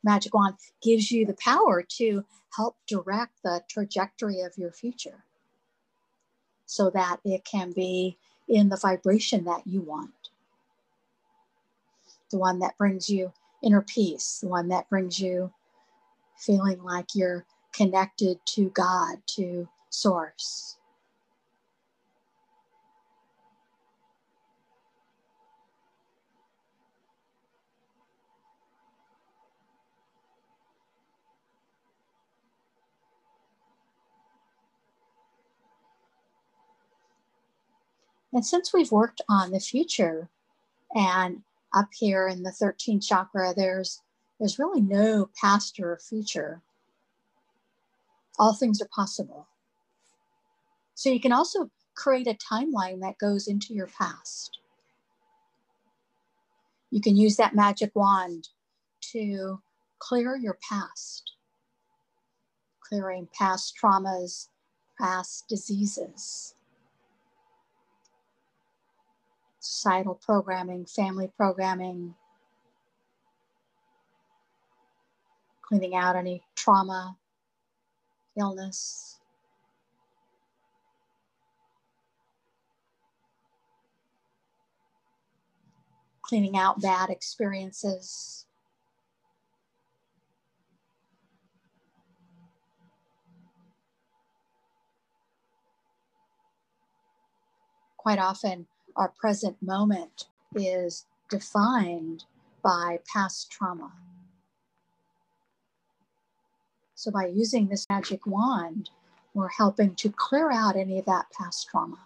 Magic 0.03 0.33
Wand 0.33 0.55
gives 0.81 1.11
you 1.11 1.25
the 1.25 1.35
power 1.35 1.81
to 1.97 2.25
help 2.57 2.75
direct 2.87 3.41
the 3.43 3.61
trajectory 3.69 4.41
of 4.41 4.57
your 4.57 4.71
future 4.71 5.23
so 6.65 6.89
that 6.89 7.19
it 7.23 7.45
can 7.45 7.71
be 7.71 8.17
in 8.47 8.69
the 8.69 8.77
vibration 8.77 9.45
that 9.45 9.65
you 9.65 9.81
want. 9.81 10.11
The 12.31 12.37
one 12.37 12.59
that 12.59 12.77
brings 12.77 13.09
you 13.09 13.31
inner 13.63 13.81
peace, 13.81 14.39
the 14.41 14.47
one 14.47 14.67
that 14.69 14.89
brings 14.89 15.19
you 15.19 15.51
feeling 16.37 16.83
like 16.83 17.07
you're 17.15 17.45
connected 17.73 18.37
to 18.45 18.69
God, 18.69 19.17
to 19.35 19.67
Source. 19.89 20.77
And 38.33 38.45
since 38.45 38.73
we've 38.73 38.91
worked 38.91 39.21
on 39.29 39.51
the 39.51 39.59
future 39.59 40.29
and 40.95 41.43
up 41.73 41.89
here 41.93 42.27
in 42.27 42.43
the 42.43 42.51
13th 42.51 43.05
chakra, 43.05 43.53
there's 43.55 44.01
there's 44.39 44.59
really 44.59 44.81
no 44.81 45.29
past 45.39 45.79
or 45.79 45.97
future. 45.97 46.61
All 48.39 48.53
things 48.53 48.81
are 48.81 48.89
possible. 48.93 49.47
So 50.95 51.09
you 51.09 51.19
can 51.19 51.31
also 51.31 51.69
create 51.95 52.27
a 52.27 52.33
timeline 52.33 52.99
that 53.01 53.19
goes 53.19 53.47
into 53.47 53.73
your 53.73 53.87
past. 53.87 54.59
You 56.89 56.99
can 56.99 57.15
use 57.15 57.37
that 57.37 57.55
magic 57.55 57.91
wand 57.95 58.49
to 59.11 59.61
clear 59.99 60.35
your 60.35 60.57
past, 60.67 61.33
clearing 62.81 63.27
past 63.37 63.75
traumas, 63.81 64.49
past 64.99 65.45
diseases 65.47 66.52
societal 69.63 70.15
programming, 70.15 70.85
family 70.85 71.31
programming, 71.37 72.15
cleaning 75.61 75.95
out 75.95 76.15
any 76.15 76.43
trauma, 76.55 77.17
illness. 78.37 79.19
Cleaning 86.23 86.57
out 86.57 86.81
bad 86.81 87.09
experiences. 87.09 88.45
Quite 97.97 98.19
often, 98.19 98.67
our 98.95 99.09
present 99.09 99.57
moment 99.61 100.27
is 100.55 101.05
defined 101.29 102.25
by 102.63 102.99
past 103.11 103.51
trauma. 103.51 103.91
So, 106.95 107.11
by 107.11 107.25
using 107.25 107.67
this 107.67 107.85
magic 107.89 108.25
wand, 108.25 108.89
we're 109.33 109.49
helping 109.49 109.95
to 109.95 110.09
clear 110.09 110.51
out 110.51 110.75
any 110.75 110.99
of 110.99 111.05
that 111.05 111.25
past 111.37 111.67
trauma, 111.69 111.97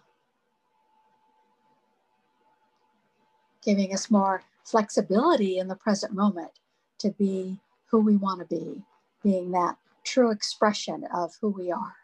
giving 3.62 3.92
us 3.92 4.10
more 4.10 4.42
flexibility 4.64 5.58
in 5.58 5.68
the 5.68 5.76
present 5.76 6.14
moment 6.14 6.50
to 6.98 7.10
be 7.10 7.58
who 7.90 8.00
we 8.00 8.16
want 8.16 8.40
to 8.40 8.46
be, 8.46 8.82
being 9.22 9.52
that 9.52 9.76
true 10.04 10.30
expression 10.30 11.04
of 11.14 11.32
who 11.40 11.50
we 11.50 11.70
are, 11.70 11.96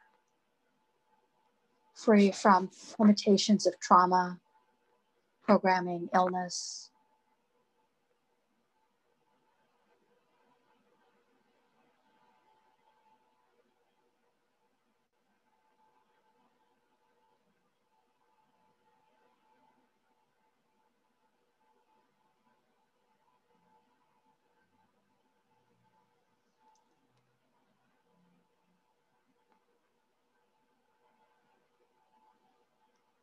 free 1.95 2.31
from 2.31 2.71
limitations 2.99 3.67
of 3.67 3.79
trauma, 3.81 4.39
programming, 5.45 6.09
illness. 6.15 6.91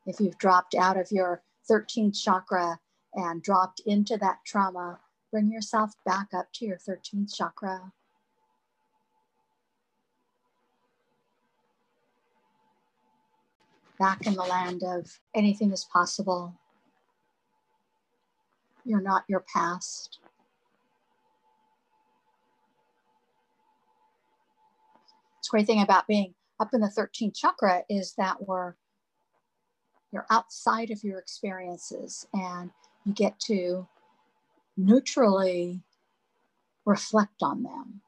If 0.06 0.20
you've 0.20 0.38
dropped 0.38 0.76
out 0.76 1.00
of 1.00 1.12
your 1.12 1.42
13th 1.70 2.22
chakra 2.22 2.80
and 3.14 3.42
dropped 3.42 3.82
into 3.86 4.18
that 4.18 4.40
trauma, 4.46 5.00
bring 5.32 5.52
yourself 5.52 5.94
back 6.06 6.28
up 6.34 6.48
to 6.54 6.66
your 6.66 6.78
13th 6.78 7.36
chakra. 7.36 7.92
Back 14.00 14.26
in 14.26 14.34
the 14.34 14.44
land 14.44 14.84
of 14.84 15.20
anything 15.36 15.72
is 15.72 15.86
possible. 15.86 16.56
You're 18.84 19.02
not 19.02 19.24
your 19.28 19.44
past. 19.54 20.20
It's 25.40 25.50
great 25.50 25.68
thing 25.68 25.82
about 25.82 26.08
being 26.08 26.34
up 26.60 26.74
in 26.74 26.82
the 26.82 26.88
13th 26.88 27.36
chakra 27.36 27.84
is 27.90 28.14
that 28.14 28.48
we're 28.48 28.76
you're 30.12 30.28
outside 30.30 30.92
of 30.92 31.04
your 31.04 31.20
experiences 31.20 32.28
and 32.34 32.72
you 33.06 33.14
get 33.14 33.40
to 33.40 33.88
neutrally 34.76 35.82
reflect 36.86 37.42
on 37.42 37.64
them. 37.64 38.02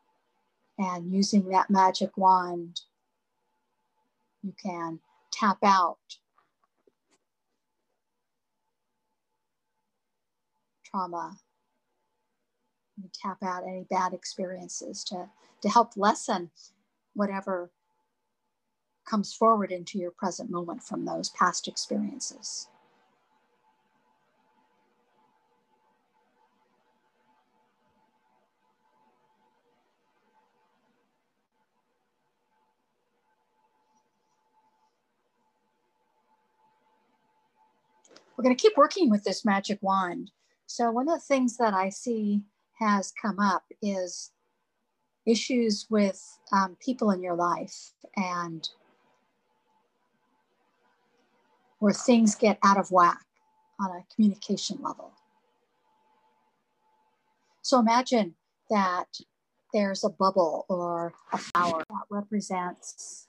And 0.78 1.14
using 1.14 1.50
that 1.50 1.70
magic 1.70 2.18
wand, 2.18 2.82
you 4.42 4.54
can 4.62 5.00
tap 5.32 5.58
out 5.64 5.98
trauma. 10.84 11.38
You 12.98 13.10
tap 13.14 13.38
out 13.44 13.64
any 13.64 13.86
bad 13.90 14.14
experiences 14.14 15.04
to, 15.06 15.30
to 15.62 15.70
help 15.70 15.94
lessen 15.96 16.52
whatever 17.14 17.72
comes 19.06 19.34
forward 19.34 19.72
into 19.72 19.98
your 19.98 20.12
present 20.12 20.50
moment 20.50 20.84
from 20.84 21.06
those 21.06 21.30
past 21.30 21.68
experiences. 21.68 22.68
we're 38.44 38.44
going 38.44 38.56
to 38.56 38.62
keep 38.62 38.78
working 38.78 39.10
with 39.10 39.24
this 39.24 39.46
magic 39.46 39.80
wand. 39.82 40.32
So, 40.66 40.92
one 40.92 41.08
of 41.08 41.16
the 41.16 41.26
things 41.26 41.58
that 41.58 41.74
I 41.74 41.90
see 41.90 42.42
has 42.80 43.14
come 43.22 43.40
up 43.40 43.64
is 43.82 44.32
issues 45.26 45.88
with 45.90 46.22
um, 46.52 46.76
people 46.84 47.12
in 47.12 47.22
your 47.22 47.36
life 47.36 47.92
and 48.18 48.68
where 51.84 51.92
things 51.92 52.34
get 52.34 52.58
out 52.64 52.78
of 52.78 52.92
whack 52.92 53.26
on 53.78 53.92
a 53.92 54.06
communication 54.16 54.78
level. 54.82 55.12
So, 57.62 57.78
imagine 57.78 58.36
that 58.70 59.08
there's 59.74 60.02
a 60.06 60.10
bubble 60.10 60.66
or 60.70 61.12
a 61.34 61.38
flower 61.38 61.84
that 61.90 62.06
represents 62.10 63.28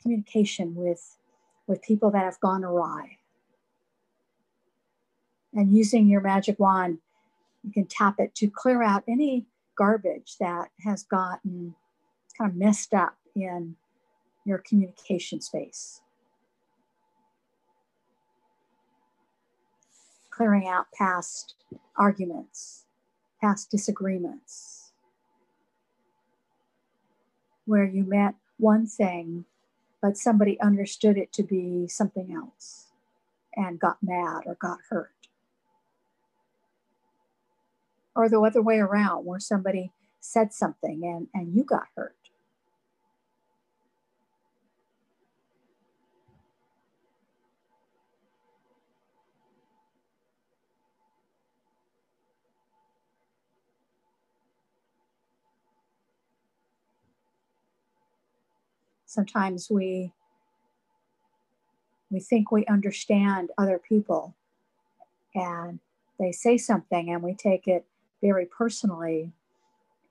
communication 0.00 0.74
with 0.74 1.18
with 1.66 1.82
people 1.82 2.10
that 2.12 2.24
have 2.24 2.40
gone 2.40 2.64
awry. 2.64 3.18
And 5.52 5.76
using 5.76 6.08
your 6.08 6.22
magic 6.22 6.58
wand, 6.58 7.00
you 7.62 7.70
can 7.70 7.84
tap 7.84 8.14
it 8.18 8.34
to 8.36 8.48
clear 8.48 8.82
out 8.82 9.04
any 9.06 9.44
garbage 9.76 10.36
that 10.40 10.70
has 10.86 11.02
gotten 11.02 11.74
kind 12.38 12.50
of 12.50 12.56
messed 12.56 12.94
up 12.94 13.18
in 13.36 13.76
your 14.48 14.58
communication 14.58 15.40
space. 15.40 16.00
Clearing 20.30 20.66
out 20.66 20.86
past 20.96 21.54
arguments, 21.96 22.84
past 23.40 23.70
disagreements, 23.70 24.92
where 27.66 27.84
you 27.84 28.04
meant 28.04 28.36
one 28.56 28.86
thing 28.86 29.44
but 30.00 30.16
somebody 30.16 30.60
understood 30.60 31.16
it 31.16 31.32
to 31.32 31.42
be 31.42 31.88
something 31.88 32.32
else 32.32 32.86
and 33.54 33.80
got 33.80 33.98
mad 34.02 34.42
or 34.46 34.56
got 34.60 34.78
hurt. 34.90 35.12
Or 38.14 38.28
the 38.28 38.40
other 38.40 38.62
way 38.62 38.78
around, 38.78 39.24
where 39.24 39.40
somebody 39.40 39.92
said 40.20 40.52
something 40.52 41.02
and, 41.04 41.28
and 41.34 41.54
you 41.54 41.64
got 41.64 41.86
hurt. 41.96 42.17
Sometimes 59.08 59.68
we 59.70 60.12
we 62.10 62.20
think 62.20 62.52
we 62.52 62.64
understand 62.66 63.50
other 63.58 63.78
people 63.78 64.34
and 65.34 65.80
they 66.18 66.30
say 66.30 66.56
something 66.56 67.10
and 67.10 67.22
we 67.22 67.34
take 67.34 67.66
it 67.66 67.84
very 68.22 68.46
personally 68.46 69.32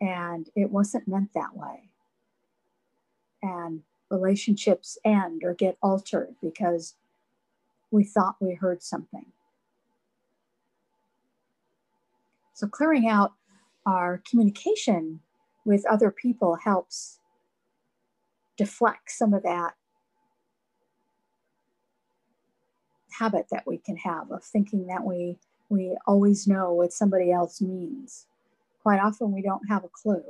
and 0.01 0.49
it 0.55 0.69
wasn't 0.69 1.07
meant 1.07 1.33
that 1.33 1.55
way. 1.55 1.89
And 3.41 3.81
relationships 4.12 4.97
end 5.03 5.43
or 5.43 5.53
get 5.53 5.77
altered 5.81 6.36
because 6.41 6.95
we 7.89 8.03
thought 8.03 8.36
we 8.39 8.53
heard 8.53 8.83
something. 8.83 9.25
So 12.53 12.67
clearing 12.67 13.07
out 13.07 13.33
our 13.86 14.21
communication 14.29 15.19
with 15.65 15.86
other 15.86 16.12
people 16.12 16.55
helps 16.55 17.19
deflect 18.58 19.12
some 19.12 19.34
of 19.34 19.43
that 19.43 19.74
habit 23.20 23.48
that 23.52 23.65
we 23.65 23.78
can 23.78 23.98
have 23.98 24.32
of 24.32 24.43
thinking 24.43 24.88
that 24.88 25.04
we 25.04 25.38
we 25.70 25.98
always 26.06 26.48
know 26.48 26.72
what 26.74 26.93
somebody 26.93 27.32
else 27.32 27.62
means. 27.62 28.26
Quite 28.82 29.00
often 29.02 29.34
we 29.34 29.41
don't 29.41 29.67
have 29.67 29.84
a 29.84 29.89
clue. 29.89 30.24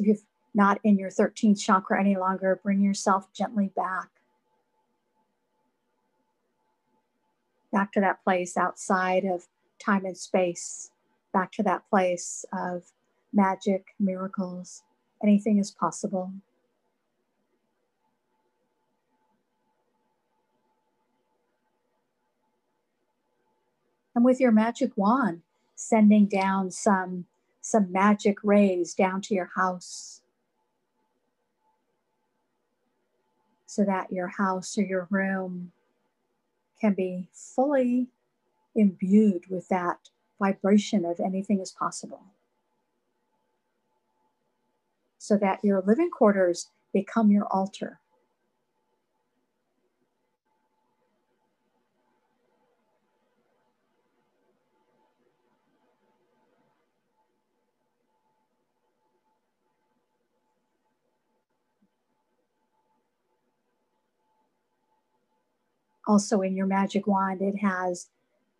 You're 0.00 0.16
not 0.54 0.80
in 0.82 0.98
your 0.98 1.10
13th 1.10 1.60
chakra 1.60 2.00
any 2.00 2.16
longer, 2.16 2.60
bring 2.62 2.80
yourself 2.80 3.32
gently 3.32 3.70
back. 3.74 4.08
Back 7.72 7.92
to 7.92 8.00
that 8.00 8.22
place 8.24 8.56
outside 8.56 9.24
of 9.24 9.46
time 9.78 10.04
and 10.04 10.16
space, 10.16 10.90
back 11.32 11.52
to 11.52 11.62
that 11.62 11.88
place 11.88 12.44
of 12.52 12.84
magic, 13.32 13.94
miracles. 13.98 14.82
Anything 15.22 15.58
is 15.58 15.70
possible. 15.70 16.32
And 24.14 24.24
with 24.24 24.40
your 24.40 24.52
magic 24.52 24.92
wand, 24.96 25.42
sending 25.76 26.26
down 26.26 26.70
some 26.70 27.26
some 27.60 27.92
magic 27.92 28.38
rays 28.42 28.94
down 28.94 29.20
to 29.22 29.34
your 29.34 29.50
house 29.54 30.22
so 33.66 33.84
that 33.84 34.12
your 34.12 34.28
house 34.28 34.76
or 34.76 34.82
your 34.82 35.06
room 35.10 35.70
can 36.80 36.94
be 36.94 37.28
fully 37.32 38.08
imbued 38.74 39.44
with 39.48 39.68
that 39.68 39.98
vibration 40.40 41.04
of 41.04 41.20
anything 41.20 41.60
is 41.60 41.70
possible. 41.70 42.22
So 45.18 45.36
that 45.36 45.62
your 45.62 45.82
living 45.82 46.10
quarters 46.10 46.70
become 46.92 47.30
your 47.30 47.46
altar. 47.46 48.00
Also 66.10 66.40
in 66.40 66.56
your 66.56 66.66
magic 66.66 67.06
wand, 67.06 67.40
it 67.40 67.58
has 67.58 68.08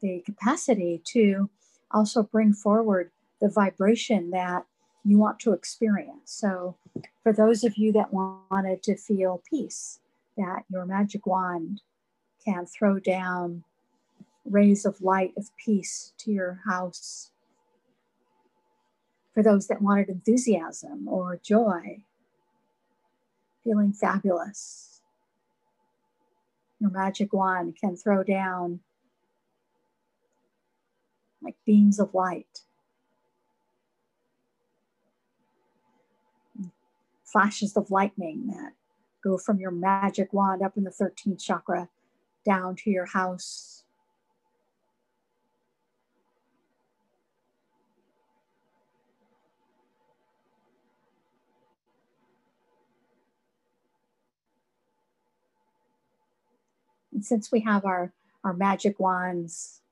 the 0.01 0.23
capacity 0.25 1.03
to 1.05 1.51
also 1.91 2.23
bring 2.23 2.53
forward 2.53 3.11
the 3.41 3.49
vibration 3.49 4.31
that 4.31 4.65
you 5.05 5.19
want 5.19 5.41
to 5.41 5.53
experience. 5.53 6.31
So, 6.31 6.77
for 7.25 7.33
those 7.33 7.65
of 7.65 7.77
you 7.77 7.91
that 7.93 8.13
wanted 8.13 8.85
to 8.85 8.97
feel 8.97 9.43
peace, 9.51 9.99
that 10.37 10.63
your 10.71 10.87
magic 10.87 11.27
wand 11.27 11.83
can 12.45 12.67
throw 12.67 13.01
down 13.01 13.65
rays 14.45 14.85
of 14.85 15.03
light 15.03 15.33
of 15.37 15.51
peace 15.57 16.13
to 16.19 16.31
your 16.31 16.61
house. 16.65 17.33
For 19.35 19.43
those 19.43 19.67
that 19.67 19.83
wanted 19.83 20.09
enthusiasm 20.09 21.09
or 21.09 21.41
joy, 21.43 22.05
feeling 23.65 23.93
fabulous, 23.93 24.90
your 26.81 26.91
magic 26.91 27.33
wand 27.33 27.77
can 27.79 27.97
throw 27.97 28.23
down 28.23 28.81
like 31.43 31.57
beams 31.67 31.99
of 31.99 32.15
light. 32.15 32.61
Flashes 37.25 37.77
of 37.77 37.91
lightning 37.91 38.49
that 38.49 38.73
go 39.23 39.39
from 39.39 39.61
your 39.61 39.71
magic 39.71 40.33
wand 40.33 40.63
up 40.63 40.77
in 40.77 40.85
the 40.85 40.91
13th 40.91 41.43
chakra 41.43 41.89
down 42.45 42.75
to 42.75 42.91
your 42.91 43.07
house. 43.07 43.80
And 57.21 57.25
since 57.27 57.53
we 57.53 57.61
have 57.61 57.85
our, 57.85 58.15
our 58.43 58.55
magic 58.55 58.99
wands, 58.99 59.83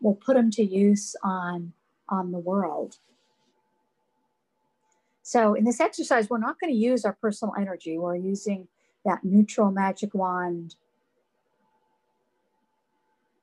we'll 0.00 0.14
put 0.14 0.36
them 0.36 0.48
to 0.52 0.62
use 0.62 1.16
on, 1.24 1.72
on 2.08 2.30
the 2.30 2.38
world. 2.38 2.98
So 5.24 5.54
in 5.54 5.64
this 5.64 5.80
exercise, 5.80 6.30
we're 6.30 6.38
not 6.38 6.60
going 6.60 6.72
to 6.72 6.78
use 6.78 7.04
our 7.04 7.14
personal 7.14 7.52
energy. 7.58 7.98
We're 7.98 8.14
using 8.14 8.68
that 9.04 9.24
neutral 9.24 9.72
magic 9.72 10.14
wand, 10.14 10.76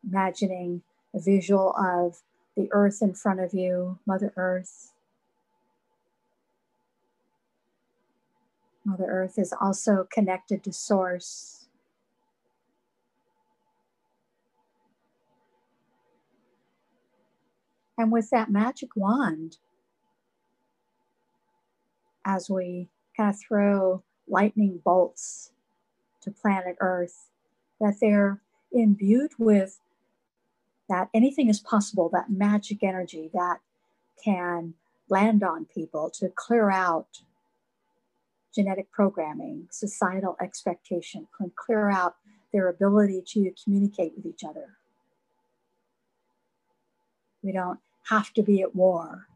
imagining 0.10 0.82
a 1.14 1.20
visual 1.20 1.76
of 1.76 2.22
the 2.56 2.70
earth 2.72 3.02
in 3.02 3.16
front 3.16 3.42
of 3.42 3.54
you, 3.54 4.00
Mother 4.06 4.32
Earth. 4.38 4.93
Mother 8.86 9.06
Earth 9.06 9.38
is 9.38 9.54
also 9.60 10.08
connected 10.12 10.64
to 10.64 10.74
Source. 10.74 11.68
And 17.98 18.12
with 18.12 18.30
that 18.32 18.52
magic 18.52 18.90
wand, 18.96 19.58
as 22.26 22.50
we 22.50 22.90
kind 23.16 23.30
of 23.30 23.40
throw 23.40 24.04
lightning 24.28 24.82
bolts 24.84 25.52
to 26.22 26.32
planet 26.32 26.76
Earth, 26.80 27.30
that 27.80 27.96
they're 28.02 28.42
imbued 28.72 29.32
with 29.38 29.80
that 30.90 31.10
anything 31.14 31.50
is 31.50 31.60
possible, 31.60 32.10
that 32.12 32.30
magic 32.30 32.84
energy 32.84 33.30
that 33.34 33.60
can 34.24 34.74
land 35.10 35.44
on 35.44 35.66
people 35.66 36.10
to 36.10 36.30
clear 36.30 36.70
out 36.72 37.22
genetic 38.54 38.92
programming, 38.92 39.68
societal 39.72 40.36
expectation, 40.42 41.28
can 41.38 41.52
clear 41.56 41.90
out 41.90 42.16
their 42.52 42.68
ability 42.68 43.22
to 43.26 43.52
communicate 43.64 44.14
with 44.16 44.26
each 44.26 44.44
other. 44.44 44.78
We 47.42 47.52
don't 47.52 47.80
have 48.10 48.34
to 48.34 48.44
be 48.44 48.62
at 48.62 48.76
war 48.76 49.28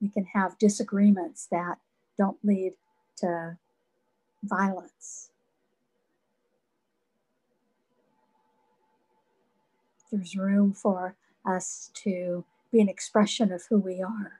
we 0.00 0.08
can 0.08 0.24
have 0.26 0.58
disagreements 0.58 1.46
that 1.50 1.76
don't 2.16 2.38
lead 2.42 2.72
to 3.18 3.58
violence. 4.42 5.30
There's 10.10 10.36
room 10.36 10.72
for 10.72 11.16
us 11.44 11.90
to 11.94 12.44
be 12.72 12.80
an 12.80 12.88
expression 12.88 13.52
of 13.52 13.62
who 13.68 13.78
we 13.78 14.02
are. 14.02 14.39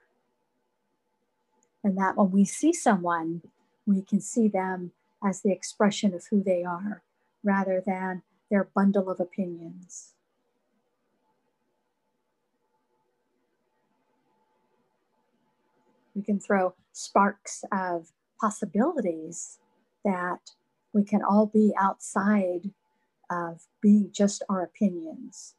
And 1.83 1.97
that 1.97 2.15
when 2.15 2.31
we 2.31 2.45
see 2.45 2.73
someone, 2.73 3.41
we 3.85 4.01
can 4.03 4.21
see 4.21 4.47
them 4.47 4.91
as 5.23 5.41
the 5.41 5.51
expression 5.51 6.13
of 6.13 6.25
who 6.29 6.43
they 6.43 6.63
are 6.63 7.01
rather 7.43 7.81
than 7.85 8.21
their 8.49 8.65
bundle 8.65 9.09
of 9.09 9.19
opinions. 9.19 10.13
we 16.15 16.21
can 16.21 16.39
throw 16.39 16.73
sparks 16.91 17.63
of 17.71 18.11
possibilities 18.39 19.59
that 20.03 20.51
we 20.93 21.03
can 21.03 21.21
all 21.23 21.45
be 21.45 21.73
outside 21.79 22.71
of 23.29 23.61
being 23.81 24.09
just 24.11 24.43
our 24.49 24.61
opinions. 24.61 25.55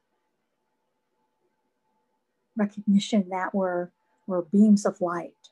Recognition 2.56 3.28
that 3.30 3.54
we're, 3.54 3.90
we're 4.26 4.42
beams 4.42 4.84
of 4.84 5.00
light. 5.00 5.48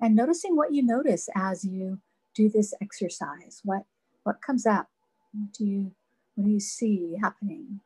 And 0.00 0.14
noticing 0.14 0.56
what 0.56 0.72
you 0.72 0.82
notice 0.82 1.28
as 1.34 1.64
you 1.64 1.98
do 2.34 2.48
this 2.48 2.74
exercise. 2.80 3.60
What, 3.64 3.84
what 4.22 4.42
comes 4.42 4.66
up? 4.66 4.88
What 5.32 5.52
do 5.52 5.64
you, 5.64 5.92
what 6.34 6.46
do 6.46 6.50
you 6.50 6.60
see 6.60 7.16
happening? 7.20 7.80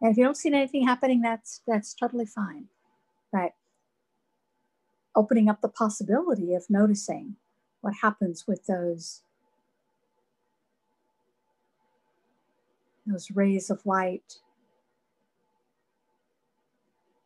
And 0.00 0.12
if 0.12 0.16
you 0.16 0.24
don't 0.24 0.36
see 0.36 0.52
anything 0.52 0.86
happening, 0.86 1.20
that's, 1.20 1.62
that's 1.66 1.94
totally 1.94 2.26
fine. 2.26 2.66
But 3.32 3.52
opening 5.16 5.48
up 5.48 5.60
the 5.60 5.68
possibility 5.68 6.54
of 6.54 6.70
noticing 6.70 7.36
what 7.80 7.94
happens 8.02 8.46
with 8.46 8.66
those 8.66 9.22
those 13.06 13.30
rays 13.30 13.70
of 13.70 13.86
light, 13.86 14.36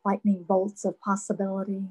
lightning 0.05 0.43
bolts 0.43 0.85
of 0.85 0.99
possibility. 1.01 1.83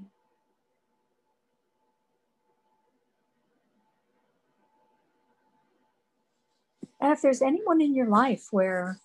And 7.03 7.11
if 7.13 7.21
there's 7.21 7.43
anyone 7.43 7.81
in 7.81 7.97
your 7.97 8.07
life 8.07 8.47
where 8.53 9.01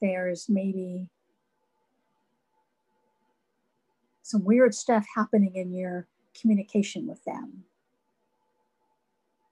there's 0.00 0.48
maybe 0.48 1.10
some 4.22 4.42
weird 4.42 4.74
stuff 4.74 5.04
happening 5.14 5.54
in 5.54 5.74
your 5.74 6.08
communication 6.40 7.06
with 7.06 7.22
them, 7.24 7.64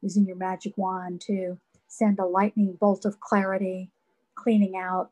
using 0.01 0.25
your 0.25 0.37
magic 0.37 0.79
wand 0.79 1.21
to 1.27 1.59
send 1.89 2.19
a 2.19 2.25
lightning 2.25 2.79
bolt 2.81 3.05
of 3.05 3.21
clarity, 3.21 3.91
cleaning 4.35 4.75
out 4.75 5.11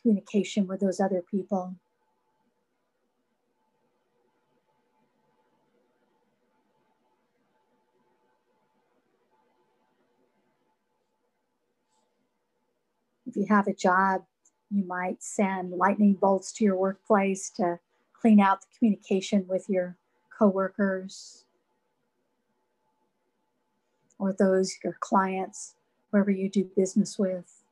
communication 0.00 0.68
with 0.68 0.78
those 0.78 1.00
other 1.00 1.24
people. 1.28 1.74
If 13.34 13.40
you 13.40 13.46
have 13.48 13.66
a 13.66 13.74
job, 13.74 14.22
you 14.70 14.84
might 14.84 15.20
send 15.20 15.72
lightning 15.72 16.14
bolts 16.14 16.52
to 16.52 16.64
your 16.64 16.76
workplace 16.76 17.50
to 17.56 17.80
clean 18.12 18.38
out 18.38 18.60
the 18.60 18.68
communication 18.78 19.44
with 19.48 19.68
your 19.68 19.96
coworkers 20.38 21.44
or 24.20 24.32
those 24.32 24.76
your 24.84 24.96
clients, 25.00 25.74
whoever 26.12 26.30
you 26.30 26.48
do 26.48 26.70
business 26.76 27.18
with. 27.18 27.63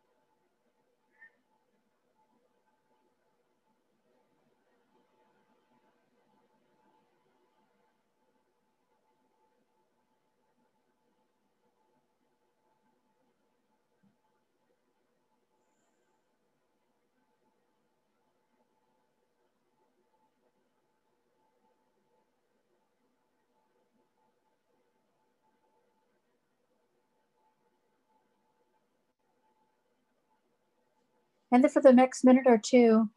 And 31.53 31.63
then 31.63 31.71
for 31.71 31.83
the 31.83 31.92
next 31.92 32.25
minute 32.25 32.44
or 32.46 32.59
two, 32.59 33.09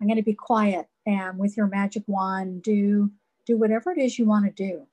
I'm 0.00 0.06
going 0.06 0.16
to 0.16 0.22
be 0.22 0.34
quiet 0.34 0.88
and 1.06 1.38
with 1.38 1.56
your 1.56 1.66
magic 1.66 2.02
wand, 2.06 2.62
do, 2.62 3.10
do 3.46 3.56
whatever 3.56 3.92
it 3.92 3.98
is 3.98 4.18
you 4.18 4.24
want 4.24 4.46
to 4.46 4.50
do. 4.50 4.86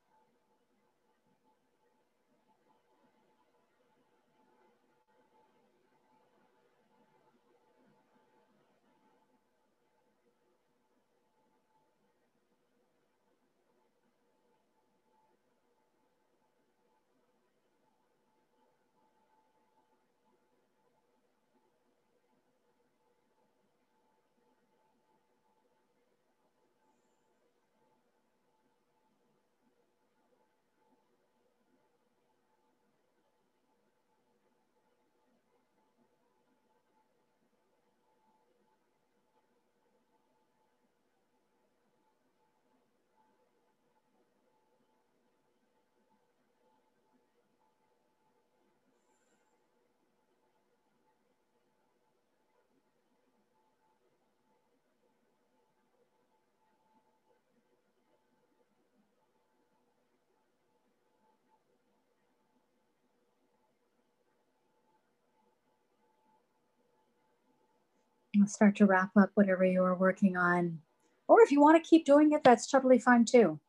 We'll 68.36 68.48
start 68.48 68.76
to 68.78 68.86
wrap 68.86 69.16
up 69.16 69.32
whatever 69.36 69.66
you 69.66 69.84
are 69.84 69.96
working 69.96 70.36
on. 70.36 70.80
Or 71.28 71.42
if 71.42 71.52
you 71.52 71.62
want 71.62 71.82
to 71.82 71.90
keep 71.90 72.06
doing 72.06 72.32
it, 72.34 72.44
that's 72.44 72.70
totally 72.70 73.00
fine 73.00 73.26
too. 73.26 73.60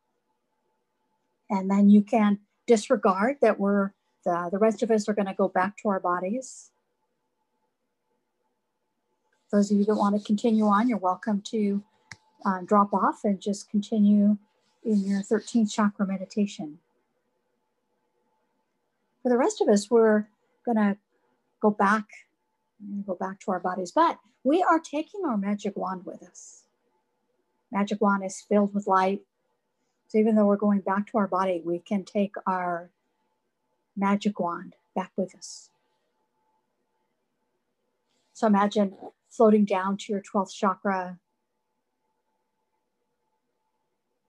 And 1.48 1.70
then 1.70 1.88
you 1.88 2.02
can 2.02 2.40
disregard 2.66 3.36
that 3.40 3.60
we're, 3.60 3.92
the, 4.24 4.48
the 4.50 4.58
rest 4.58 4.82
of 4.82 4.90
us 4.90 5.08
are 5.08 5.14
going 5.14 5.26
to 5.26 5.34
go 5.34 5.48
back 5.48 5.76
to 5.78 5.88
our 5.88 6.00
bodies. 6.00 6.70
Those 9.52 9.70
of 9.70 9.78
you 9.78 9.84
that 9.84 9.94
want 9.94 10.18
to 10.18 10.26
continue 10.26 10.64
on, 10.64 10.88
you're 10.88 10.98
welcome 10.98 11.40
to 11.42 11.82
uh, 12.44 12.60
drop 12.62 12.92
off 12.92 13.20
and 13.24 13.40
just 13.40 13.70
continue 13.70 14.36
in 14.84 15.04
your 15.04 15.20
13th 15.20 15.72
chakra 15.72 16.06
meditation. 16.06 16.78
For 19.22 19.28
the 19.28 19.38
rest 19.38 19.60
of 19.60 19.68
us, 19.68 19.90
we're 19.90 20.26
going 20.64 20.76
to 20.76 20.96
go 21.60 21.70
back, 21.70 22.04
go 23.06 23.14
back 23.14 23.40
to 23.40 23.50
our 23.50 23.60
bodies, 23.60 23.92
but 23.92 24.18
we 24.44 24.62
are 24.62 24.78
taking 24.78 25.22
our 25.24 25.36
magic 25.36 25.76
wand 25.76 26.04
with 26.04 26.22
us. 26.22 26.64
Magic 27.72 28.00
wand 28.00 28.24
is 28.24 28.40
filled 28.40 28.74
with 28.74 28.86
light. 28.86 29.22
So 30.08 30.18
even 30.18 30.36
though 30.36 30.46
we're 30.46 30.56
going 30.56 30.80
back 30.80 31.10
to 31.10 31.18
our 31.18 31.26
body, 31.26 31.62
we 31.64 31.78
can 31.78 32.04
take 32.04 32.34
our 32.46 32.90
magic 33.96 34.38
wand 34.38 34.76
back 34.94 35.12
with 35.16 35.34
us. 35.34 35.70
So 38.32 38.46
imagine 38.46 38.94
floating 39.30 39.64
down 39.64 39.96
to 39.96 40.12
your 40.12 40.22
12th 40.22 40.54
chakra. 40.54 41.18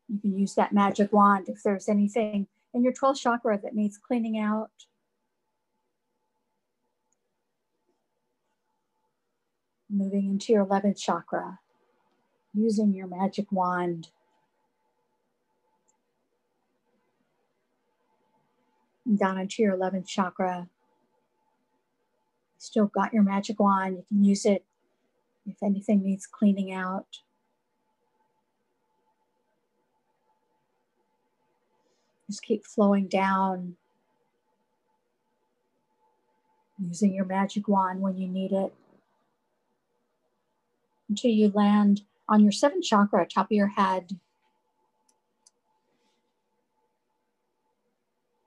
You 0.07 0.19
can 0.19 0.39
use 0.39 0.55
that 0.55 0.73
magic 0.73 1.11
wand 1.11 1.49
if 1.49 1.61
there's 1.61 1.89
anything 1.89 2.47
in 2.73 2.83
your 2.83 2.93
12th 2.93 3.19
chakra 3.19 3.59
that 3.61 3.75
needs 3.75 3.97
cleaning 3.97 4.39
out. 4.39 4.71
Moving 9.97 10.29
into 10.29 10.53
your 10.53 10.63
11th 10.63 11.01
chakra, 11.01 11.57
using 12.53 12.93
your 12.93 13.07
magic 13.07 13.51
wand. 13.51 14.09
Down 19.11 19.39
into 19.39 19.63
your 19.63 19.75
11th 19.75 20.07
chakra. 20.07 20.67
Still 22.59 22.85
got 22.85 23.11
your 23.11 23.23
magic 23.23 23.59
wand. 23.59 23.95
You 23.95 24.05
can 24.07 24.23
use 24.23 24.45
it 24.45 24.63
if 25.47 25.63
anything 25.63 26.03
needs 26.03 26.27
cleaning 26.27 26.71
out. 26.71 27.21
Just 32.27 32.43
keep 32.43 32.67
flowing 32.67 33.07
down, 33.07 33.77
using 36.77 37.15
your 37.15 37.25
magic 37.25 37.67
wand 37.67 38.01
when 38.01 38.15
you 38.15 38.27
need 38.27 38.51
it 38.51 38.71
until 41.09 41.31
you 41.31 41.51
land 41.53 42.01
on 42.29 42.41
your 42.41 42.51
seventh 42.51 42.83
chakra, 42.83 43.25
top 43.25 43.47
of 43.47 43.51
your 43.51 43.67
head. 43.67 44.19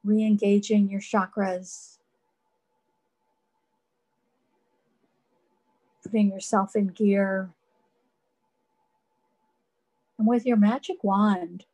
Re 0.05 0.25
engaging 0.25 0.89
your 0.89 1.01
chakras. 1.01 1.99
Putting 6.03 6.31
yourself 6.31 6.75
in 6.75 6.89
gear. 6.89 7.51
And 10.19 10.27
with 10.27 10.45
your 10.45 10.57
magic 10.57 11.03
wand, 11.03 11.65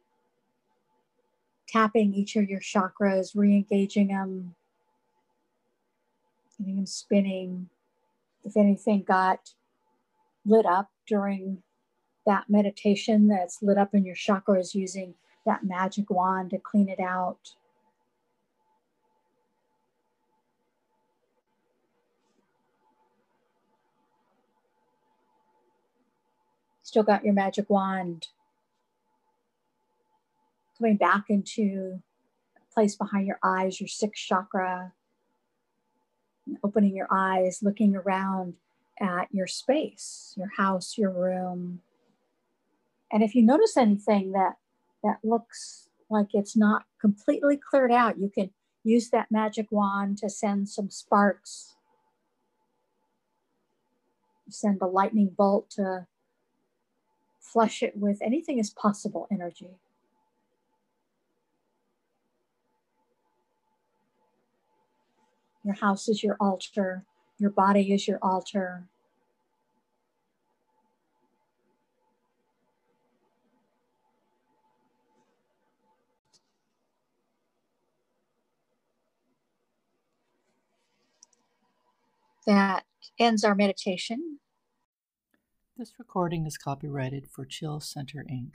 tapping 1.68 2.14
each 2.14 2.37
of 2.37 2.49
your 2.49 2.61
chakras, 2.61 3.32
re 3.34 3.57
engaging 3.57 4.09
them, 4.09 4.55
getting 6.59 6.76
them 6.76 6.87
spinning. 6.87 7.68
If 8.45 8.57
anything 8.57 9.03
got 9.03 9.55
lit 10.47 10.64
up 10.64 10.90
during 11.07 11.62
that 12.24 12.44
meditation 12.49 13.28
that's 13.28 13.62
lit 13.62 13.78
up 13.78 13.94
in 13.94 14.05
your 14.05 14.14
chakras 14.14 14.74
using 14.74 15.14
that 15.44 15.64
magic 15.64 16.11
wand 16.11 16.51
to 16.51 16.59
clean 16.59 16.88
it 16.88 17.01
out. 17.01 17.55
Still 26.82 27.03
got 27.03 27.24
your 27.24 27.34
magic 27.34 27.68
wand. 27.68 28.28
Coming 30.78 30.97
back 30.97 31.24
into 31.28 32.01
a 32.57 32.74
place 32.74 32.94
behind 32.94 33.26
your 33.26 33.38
eyes, 33.42 33.80
your 33.80 33.88
sixth 33.88 34.24
chakra. 34.24 34.92
Opening 36.62 36.94
your 36.94 37.09
eyes, 37.11 37.61
looking 37.62 37.97
around 37.97 38.55
at 39.01 39.28
your 39.30 39.47
space, 39.47 40.34
your 40.36 40.51
house, 40.57 40.97
your 40.97 41.11
room. 41.11 41.80
And 43.12 43.22
if 43.22 43.34
you 43.34 43.42
notice 43.42 43.76
anything 43.76 44.32
that 44.32 44.57
that 45.03 45.18
looks 45.22 45.88
like 46.11 46.28
it's 46.32 46.57
not 46.57 46.84
completely 47.01 47.57
cleared 47.57 47.92
out, 47.92 48.18
you 48.18 48.28
can 48.28 48.51
use 48.82 49.11
that 49.11 49.30
magic 49.30 49.66
wand 49.70 50.18
to 50.18 50.28
send 50.28 50.68
some 50.68 50.90
sparks. 50.90 51.74
Send 54.49 54.80
a 54.80 54.86
lightning 54.86 55.32
bolt 55.36 55.70
to 55.70 56.07
flush 57.40 57.82
it 57.82 57.97
with 57.97 58.18
anything 58.22 58.59
is 58.59 58.70
possible 58.70 59.26
energy. 59.30 59.70
Your 65.64 65.74
house 65.74 66.09
is 66.09 66.22
your 66.22 66.36
altar. 66.38 67.05
Your 67.39 67.51
body 67.51 67.93
is 67.93 68.09
your 68.09 68.18
altar. 68.22 68.89
That 82.47 82.84
ends 83.18 83.45
our 83.45 83.55
meditation. 83.55 84.39
This 85.76 85.93
recording 85.99 86.47
is 86.47 86.57
copyrighted 86.57 87.28
for 87.28 87.45
Chill 87.45 87.80
Center 87.80 88.24
Inc., 88.30 88.55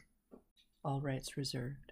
all 0.84 1.02
rights 1.02 1.38
reserved. 1.38 1.91